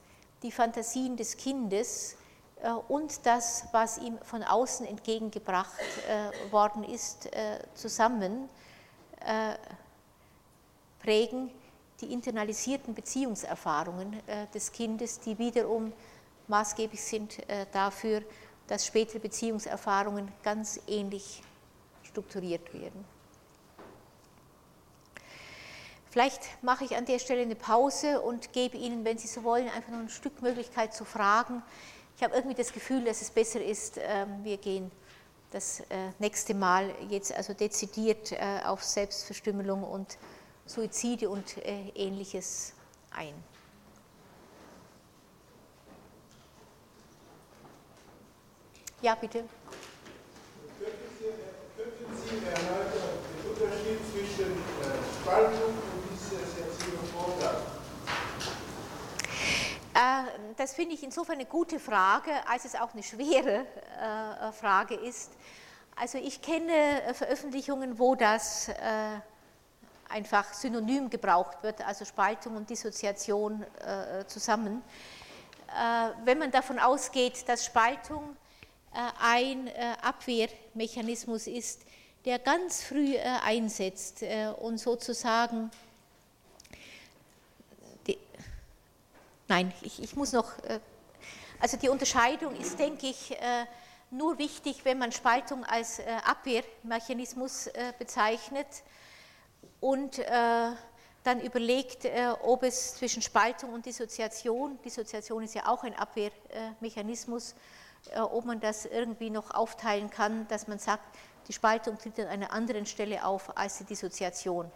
[0.42, 2.16] die Fantasien des Kindes
[2.62, 5.78] äh, und das, was ihm von außen entgegengebracht
[6.08, 7.28] äh, worden ist,
[7.74, 8.48] zusammen
[11.00, 11.50] prägen
[12.00, 15.92] die internalisierten Beziehungserfahrungen äh, des Kindes, die wiederum
[16.48, 18.22] maßgeblich sind äh, dafür,
[18.66, 21.42] dass spätere Beziehungserfahrungen ganz ähnlich
[22.02, 23.04] strukturiert werden.
[26.10, 29.68] Vielleicht mache ich an der Stelle eine Pause und gebe Ihnen, wenn Sie so wollen,
[29.68, 31.62] einfach noch ein Stück Möglichkeit zu fragen.
[32.16, 34.90] Ich habe irgendwie das Gefühl, dass es besser ist, ähm, wir gehen
[35.50, 38.34] das äh, nächste Mal jetzt also dezidiert
[38.64, 40.18] auf Selbstverstümmelung und
[40.66, 42.74] Suizide und äh, ähnliches
[43.12, 43.34] ein.
[49.00, 49.44] Ja, bitte.
[50.78, 52.90] Könnten Sie, erläutern
[53.44, 56.94] den Unterschied zwischen äh, Spaltung und Dissoziation?
[59.94, 63.66] Äh, das finde ich insofern eine gute Frage, als es auch eine schwere
[64.52, 65.32] Frage ist.
[65.94, 68.70] Also ich kenne Veröffentlichungen, wo das
[70.08, 74.82] einfach synonym gebraucht wird, also Spaltung und Dissoziation äh, zusammen.
[75.68, 78.36] Äh, wenn man davon ausgeht, dass Spaltung
[78.94, 81.82] äh, ein äh, Abwehrmechanismus ist,
[82.24, 85.70] der ganz früh äh, einsetzt äh, und sozusagen,
[88.06, 88.18] die,
[89.48, 90.50] nein, ich, ich, muss noch,
[91.60, 93.36] also die Unterscheidung ist, denke ich,
[94.10, 98.66] nur wichtig, wenn man Spaltung als Abwehrmechanismus bezeichnet
[99.80, 100.70] und äh,
[101.22, 107.54] dann überlegt, äh, ob es zwischen Spaltung und Dissoziation, Dissoziation ist ja auch ein Abwehrmechanismus,
[108.12, 111.02] äh, ob man das irgendwie noch aufteilen kann, dass man sagt,
[111.48, 114.70] die Spaltung tritt an einer anderen Stelle auf als die Dissoziation.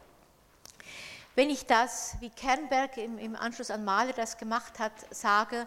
[1.36, 5.66] Wenn ich das, wie Kernberg im, im Anschluss an Mahler das gemacht hat, sage,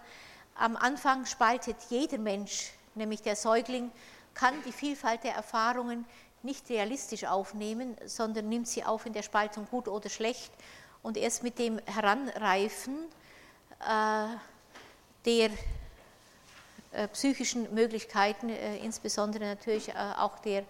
[0.55, 3.91] am Anfang spaltet jeder Mensch, nämlich der Säugling,
[4.33, 6.05] kann die Vielfalt der Erfahrungen
[6.43, 10.51] nicht realistisch aufnehmen, sondern nimmt sie auf in der Spaltung gut oder schlecht
[11.01, 12.97] und erst mit dem Heranreifen
[13.79, 14.27] äh,
[15.25, 15.49] der
[16.91, 20.63] äh, psychischen Möglichkeiten, äh, insbesondere natürlich äh, auch der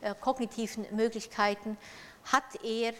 [0.00, 1.76] äh, kognitiven Möglichkeiten,
[2.24, 2.94] hat er,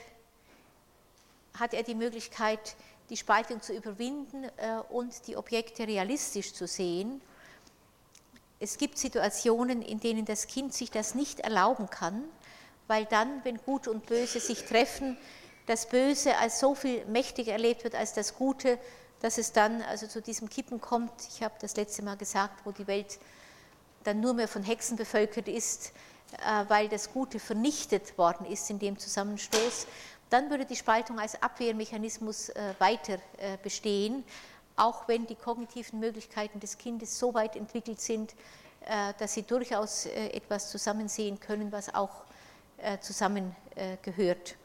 [1.59, 2.77] hat er die Möglichkeit,
[3.09, 7.23] die Spaltung zu überwinden äh, und die Objekte realistisch zu sehen
[8.61, 12.25] es gibt Situationen, in denen das Kind sich das nicht erlauben kann,
[12.87, 15.17] weil dann, wenn Gut und Böse sich treffen,
[15.67, 18.79] das Böse als so viel mächtiger erlebt wird als das Gute,
[19.21, 21.13] dass es dann also zu diesem Kippen kommt.
[21.29, 23.19] Ich habe das letzte Mal gesagt, wo die Welt
[24.05, 25.93] dann nur mehr von Hexen bevölkert ist,
[26.39, 29.87] äh, weil das Gute vernichtet worden ist in dem Zusammenstoß.
[30.31, 34.25] Dann würde die Spaltung als Abwehrmechanismus äh, weiter äh, bestehen
[34.79, 38.35] auch wenn die kognitiven Möglichkeiten des Kindes so weit entwickelt sind,
[38.89, 42.25] äh, dass sie durchaus äh, etwas zusammensehen können, was auch
[42.79, 44.57] äh, zusammengehört.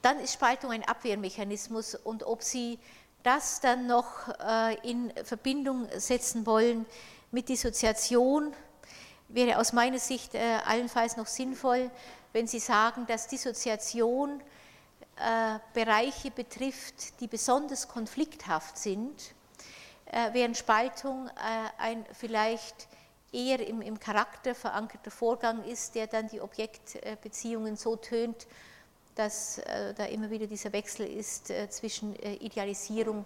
[0.00, 2.78] Dann ist Spaltung ein Abwehrmechanismus und ob Sie
[3.22, 4.26] das dann noch
[4.82, 6.86] in Verbindung setzen wollen
[7.30, 8.52] mit Dissoziation,
[9.28, 11.88] wäre aus meiner Sicht allenfalls noch sinnvoll,
[12.32, 14.42] wenn Sie sagen, dass Dissoziation
[15.16, 19.34] äh, Bereiche betrifft, die besonders konflikthaft sind,
[20.34, 21.30] während Spaltung
[21.78, 22.86] ein vielleicht
[23.32, 28.46] eher im, Charakter verankerter Vorgang ist, der dann die Objektbeziehungen so tönt,
[29.14, 33.24] dass äh, da immer wieder dieser Wechsel ist äh, zwischen äh, Idealisierung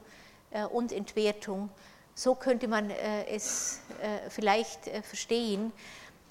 [0.50, 1.68] äh, und Entwertung.
[2.14, 5.72] So könnte man äh, es äh, vielleicht verstehen.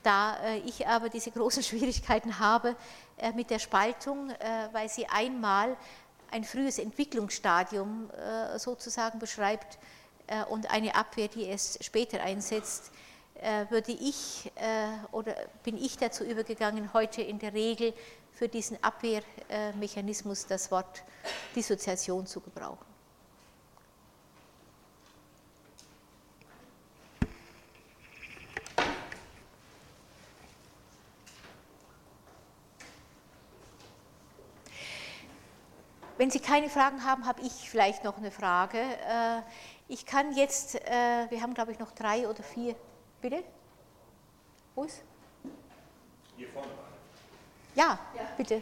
[0.03, 2.76] Da ich aber diese großen Schwierigkeiten habe
[3.36, 4.32] mit der Spaltung,
[4.72, 5.78] weil sie einmal
[6.32, 8.10] ein frühes Entwicklungsstadium
[8.58, 9.78] sozusagen beschreibt
[10.50, 12.92] und eine Abwehr, die es später einsetzt,
[13.70, 14.52] würde ich
[15.12, 17.94] oder bin ich dazu übergegangen, heute in der Regel
[18.32, 21.04] für diesen Abwehrmechanismus das Wort
[21.56, 22.95] Dissoziation zu gebrauchen.
[36.18, 38.78] Wenn Sie keine Fragen haben, habe ich vielleicht noch eine Frage.
[38.78, 39.42] Äh,
[39.90, 42.76] ich kann jetzt, äh, wir haben glaube ich noch drei oder vier,
[43.22, 43.44] bitte?
[44.76, 45.04] Wo ist?
[46.38, 46.70] Hier vorne.
[47.76, 48.62] Ja, ja, bitte.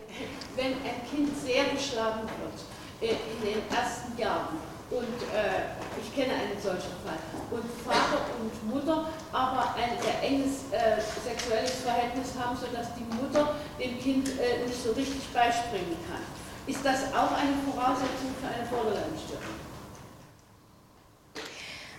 [0.56, 4.58] Wenn ein Kind sehr geschlagen wird äh, in den ersten Jahren
[4.90, 7.20] und äh, ich kenne einen solchen Fall
[7.52, 13.56] und Vater und Mutter aber ein sehr enges äh, sexuelles Verhältnis haben, sodass die Mutter
[13.80, 16.22] dem Kind äh, nicht so richtig beispringen kann.
[16.66, 19.44] Ist das auch eine Voraussetzung für eine Borderline-Störung?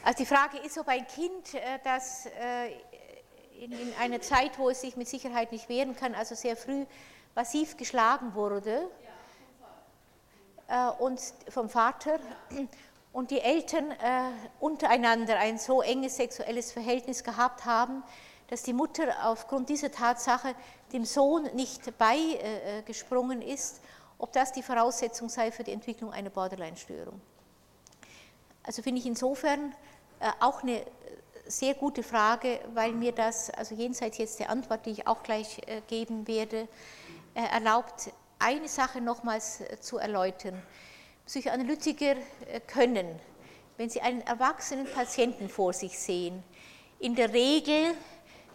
[0.03, 2.69] Also die Frage ist, ob ein Kind, äh, das äh,
[3.63, 6.87] in, in einer Zeit, wo es sich mit Sicherheit nicht wehren kann, also sehr früh
[7.35, 8.89] massiv geschlagen wurde
[10.69, 11.21] äh, und
[11.51, 12.19] vom Vater
[13.13, 13.95] und die Eltern
[14.59, 18.03] untereinander ein so enges sexuelles Verhältnis gehabt haben,
[18.49, 20.55] dass die Mutter aufgrund dieser Tatsache
[20.93, 23.81] dem Sohn nicht beigesprungen ist,
[24.19, 27.21] ob das die Voraussetzung sei für die Entwicklung einer Borderline-Störung.
[28.63, 29.75] Also finde ich insofern
[30.21, 30.85] äh, auch eine
[31.47, 35.61] sehr gute Frage, weil mir das, also jenseits jetzt der Antwort, die ich auch gleich
[35.67, 36.69] äh, geben werde,
[37.35, 40.61] äh, erlaubt, eine Sache nochmals äh, zu erläutern.
[41.27, 42.17] Psychoanalytiker
[42.67, 43.19] können,
[43.79, 46.43] wenn sie einen erwachsenen Patienten vor sich sehen,
[46.99, 47.95] in der Regel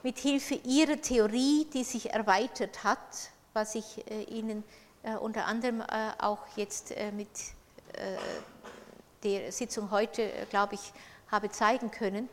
[0.04, 4.64] mit Hilfe ihrer Theorie, die sich erweitert hat, was ich Ihnen
[5.22, 7.30] unter anderem auch jetzt mit
[9.24, 10.94] der Sitzung heute, glaube ich,
[11.32, 12.30] habe zeigen können,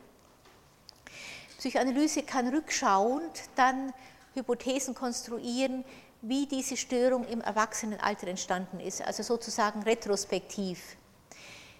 [1.57, 3.91] Psychoanalyse kann rückschauend dann
[4.35, 5.83] Hypothesen konstruieren,
[6.21, 10.97] wie diese Störung im Erwachsenenalter entstanden ist, also sozusagen retrospektiv.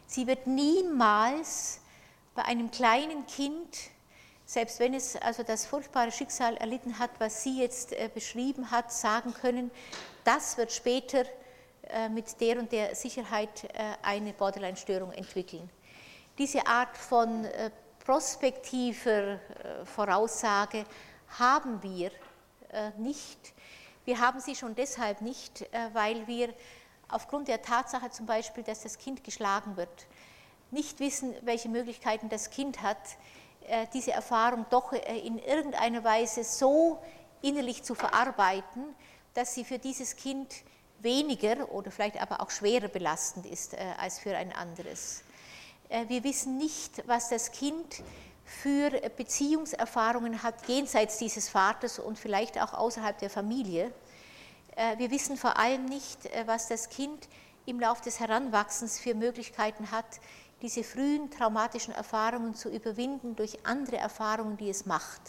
[0.08, 1.80] Sie wird niemals
[2.34, 3.78] bei einem kleinen Kind,
[4.46, 8.92] selbst wenn es also das furchtbare Schicksal erlitten hat, was sie jetzt äh, beschrieben hat,
[8.92, 9.70] sagen können,
[10.28, 11.24] das wird später
[11.84, 15.70] äh, mit der und der Sicherheit äh, eine Borderline-Störung entwickeln.
[16.38, 17.48] Diese Art von
[18.06, 19.40] prospektiver äh,
[19.86, 20.84] Voraussage
[21.40, 22.12] haben wir
[22.98, 23.54] nicht.
[24.04, 26.54] Wir haben sie schon deshalb nicht, weil wir
[27.08, 30.06] aufgrund der Tatsache zum Beispiel, dass das Kind geschlagen wird,
[30.70, 32.98] nicht wissen, welche Möglichkeiten das Kind hat,
[33.94, 37.02] diese Erfahrung doch in irgendeiner Weise so
[37.42, 38.94] innerlich zu verarbeiten,
[39.38, 40.48] dass sie für dieses Kind
[41.00, 45.22] weniger oder vielleicht aber auch schwerer belastend ist als für ein anderes.
[45.90, 48.04] Äh, wir wissen nicht, was das Kind
[48.46, 53.94] für Beziehungserfahrungen hat jenseits dieses Vaters und vielleicht auch außerhalb der Familie.
[54.76, 57.28] Äh, wir wissen vor allem nicht, äh, was das Kind
[57.66, 60.06] im Laufe des Heranwachsens für Möglichkeiten hat,
[60.62, 65.22] diese frühen traumatischen Erfahrungen zu überwinden durch andere Erfahrungen, die es macht.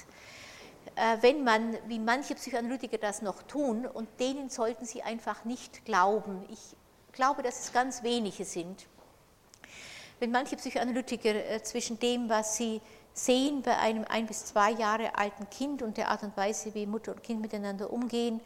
[1.21, 6.45] Wenn man, wie manche Psychoanalytiker das noch tun, und denen sollten Sie einfach nicht glauben.
[6.51, 6.77] Ich
[7.13, 8.87] glaube, dass es ganz wenige sind
[10.21, 12.81] wenn manche Psychoanalytiker äh, zwischen dem, was sie
[13.13, 16.87] sehen bei einem ein bis zwei Jahre alten Kind und der Art und Weise, wie
[16.87, 18.41] Mutter und Kind miteinander umgehen,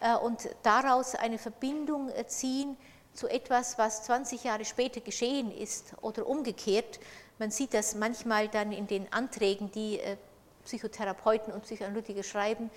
[0.00, 2.76] äh, und daraus eine Verbindung äh, ziehen
[3.14, 7.00] zu etwas, was 20 Jahre später geschehen ist oder umgekehrt.
[7.38, 10.00] Man sieht das manchmal dann in den Anträgen, die
[10.68, 12.70] Psychotherapeuten und Psychoanalytiker schreiben.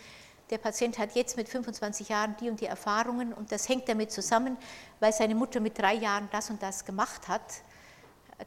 [0.50, 4.12] Der Patient hat jetzt mit 25 Jahren die und die Erfahrungen und das hängt damit
[4.12, 4.58] zusammen,
[5.00, 7.42] weil seine Mutter mit drei Jahren das und das gemacht hat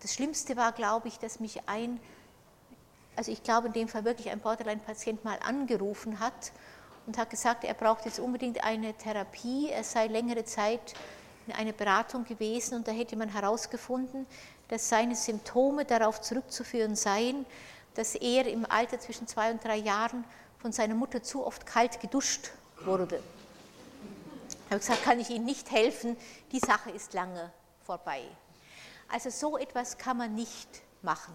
[0.00, 2.00] das Schlimmste war, glaube ich, dass mich ein,
[3.16, 6.52] also ich glaube in dem Fall wirklich ein Borderline-Patient mal angerufen hat
[7.06, 10.94] und hat gesagt, er braucht jetzt unbedingt eine Therapie, er sei längere Zeit
[11.46, 14.26] in einer Beratung gewesen und da hätte man herausgefunden,
[14.68, 17.44] dass seine Symptome darauf zurückzuführen seien,
[17.94, 20.24] dass er im Alter zwischen zwei und drei Jahren
[20.58, 22.50] von seiner Mutter zu oft kalt geduscht
[22.84, 23.22] wurde.
[24.48, 26.16] Ich habe gesagt, kann ich Ihnen nicht helfen,
[26.52, 27.52] die Sache ist lange
[27.84, 28.22] vorbei.
[29.08, 30.68] Also so etwas kann man nicht
[31.02, 31.34] machen.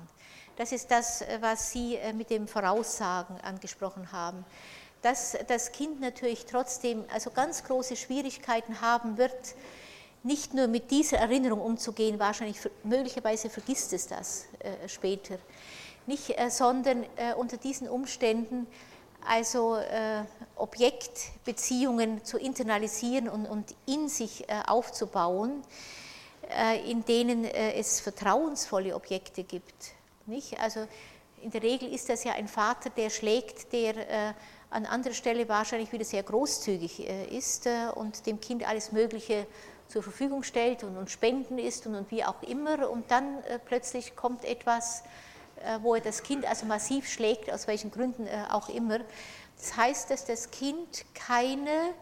[0.57, 4.43] Das ist das, was Sie mit dem Voraussagen angesprochen haben.
[5.01, 9.55] Dass das Kind natürlich trotzdem also ganz große Schwierigkeiten haben wird,
[10.23, 15.37] nicht nur mit dieser Erinnerung umzugehen, wahrscheinlich möglicherweise vergisst es das äh, später,
[16.09, 18.67] nicht, äh, sondern äh, unter diesen Umständen
[19.25, 20.23] also äh,
[20.55, 25.61] Objektbeziehungen zu internalisieren und, und in sich aufzubauen,
[26.87, 29.91] in denen es vertrauensvolle Objekte gibt.
[30.25, 30.59] Nicht?
[30.59, 30.87] Also
[31.41, 34.33] in der Regel ist das ja ein Vater, der schlägt, der
[34.69, 39.45] an anderer Stelle wahrscheinlich wieder sehr großzügig ist und dem Kind alles Mögliche
[39.89, 42.89] zur Verfügung stellt und, und Spenden ist und, und, wie auch immer.
[42.89, 45.03] Und dann plötzlich kommt etwas,
[45.81, 48.99] wo er das Kind also massiv schlägt, aus welchen Gründen äh, auch immer.
[49.57, 51.93] Das heißt, dass das Kind keine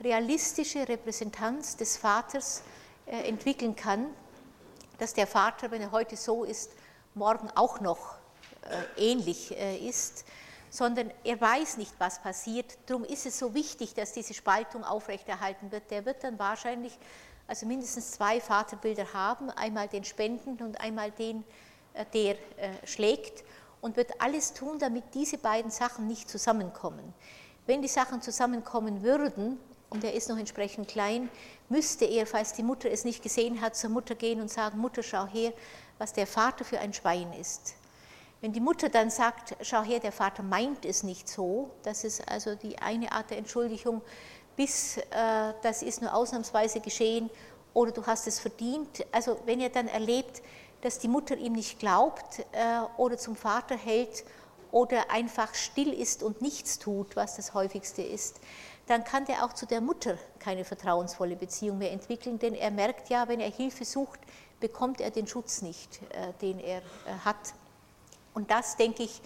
[0.00, 2.62] realistische Repräsentanz des Vaters
[3.06, 4.06] äh, entwickeln kann,
[4.98, 6.70] dass der Vater, wenn er heute so ist,
[7.14, 8.16] morgen auch noch
[8.96, 10.24] äh, ähnlich äh, ist
[10.72, 12.78] sondern er weiß nicht, was passiert.
[12.86, 15.90] Darum ist es so wichtig, dass diese Spaltung aufrechterhalten wird.
[15.90, 16.98] Der wird dann wahrscheinlich
[17.46, 21.44] also mindestens zwei Vaterbilder haben, einmal den Spendenden und einmal den, äh,
[22.14, 22.36] der äh,
[22.84, 23.44] schlägt
[23.80, 27.12] und wird alles tun, damit diese beiden Sachen nicht zusammenkommen.
[27.66, 29.58] Wenn die Sachen zusammenkommen würden,
[29.90, 31.28] und er ist noch entsprechend klein,
[31.68, 35.02] müsste er, falls die Mutter es nicht gesehen hat, zur Mutter gehen und sagen, Mutter,
[35.02, 35.52] schau her,
[35.98, 37.74] was der Vater für ein Schwein ist.
[38.40, 42.26] Wenn die Mutter dann sagt, schau her, der Vater meint es nicht so, das ist
[42.28, 44.00] also die eine Art der Entschuldigung,
[44.56, 45.02] bis äh,
[45.62, 47.30] das ist nur ausnahmsweise geschehen
[47.74, 49.04] oder du hast es verdient.
[49.12, 50.42] Also wenn er dann erlebt,
[50.82, 54.24] dass die Mutter ihm nicht glaubt äh, oder zum Vater hält
[54.70, 58.40] oder einfach still ist und nichts tut, was das häufigste ist,
[58.86, 63.08] dann kann der auch zu der Mutter keine vertrauensvolle Beziehung mehr entwickeln, denn er merkt
[63.08, 64.20] ja, wenn er Hilfe sucht,
[64.60, 66.82] bekommt er den Schutz nicht, äh, den er äh,
[67.24, 67.54] hat.
[68.34, 69.20] Und das, denke ich,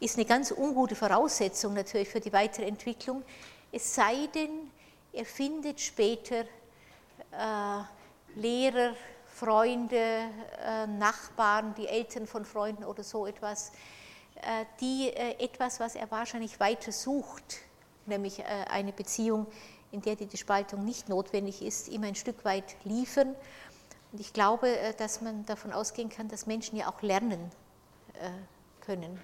[0.00, 3.22] ist eine ganz ungute Voraussetzung natürlich für die weitere Entwicklung,
[3.70, 4.70] es sei denn,
[5.12, 6.40] er findet später
[7.32, 7.82] äh,
[8.36, 8.94] Lehrer,
[9.38, 10.30] Freunde,
[10.64, 13.70] äh, Nachbarn, die Eltern von Freunden oder so etwas,
[14.34, 17.58] äh, die äh, etwas, was er wahrscheinlich weiter sucht,
[18.06, 19.46] nämlich eine Beziehung,
[19.92, 23.36] in der die Spaltung nicht notwendig ist, ihm ein Stück weit liefern.
[24.12, 27.50] Und ich glaube, dass man davon ausgehen kann, dass Menschen ja auch lernen
[28.80, 29.20] können.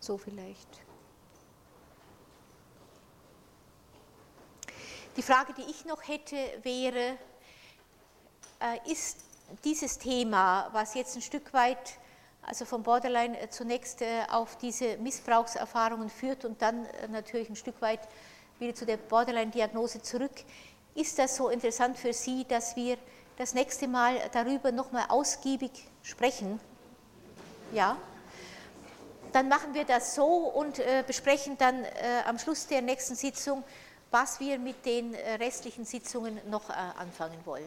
[0.00, 0.68] So vielleicht.
[5.16, 7.16] Die Frage, die ich noch hätte, wäre,
[8.86, 9.18] ist
[9.64, 11.98] dieses Thema, was jetzt ein Stück weit
[12.46, 17.80] also vom Borderline äh, zunächst äh, auf diese Missbrauchserfahrungen führt und dann natürlich ein Stück
[17.80, 18.00] weit
[18.58, 20.32] wieder zu der Borderline-Diagnose zurück.
[20.94, 22.98] Ist das so interessant für Sie, dass wir
[23.36, 25.70] das nächste Mal darüber nochmal ausgiebig
[26.02, 26.60] sprechen?
[27.72, 27.96] Ja?
[29.32, 31.84] Dann machen wir das so und besprechen dann
[32.24, 33.64] am Schluss der nächsten Sitzung
[34.14, 37.66] was wir mit den äh, restlichen Sitzungen noch äh, anfangen wollen.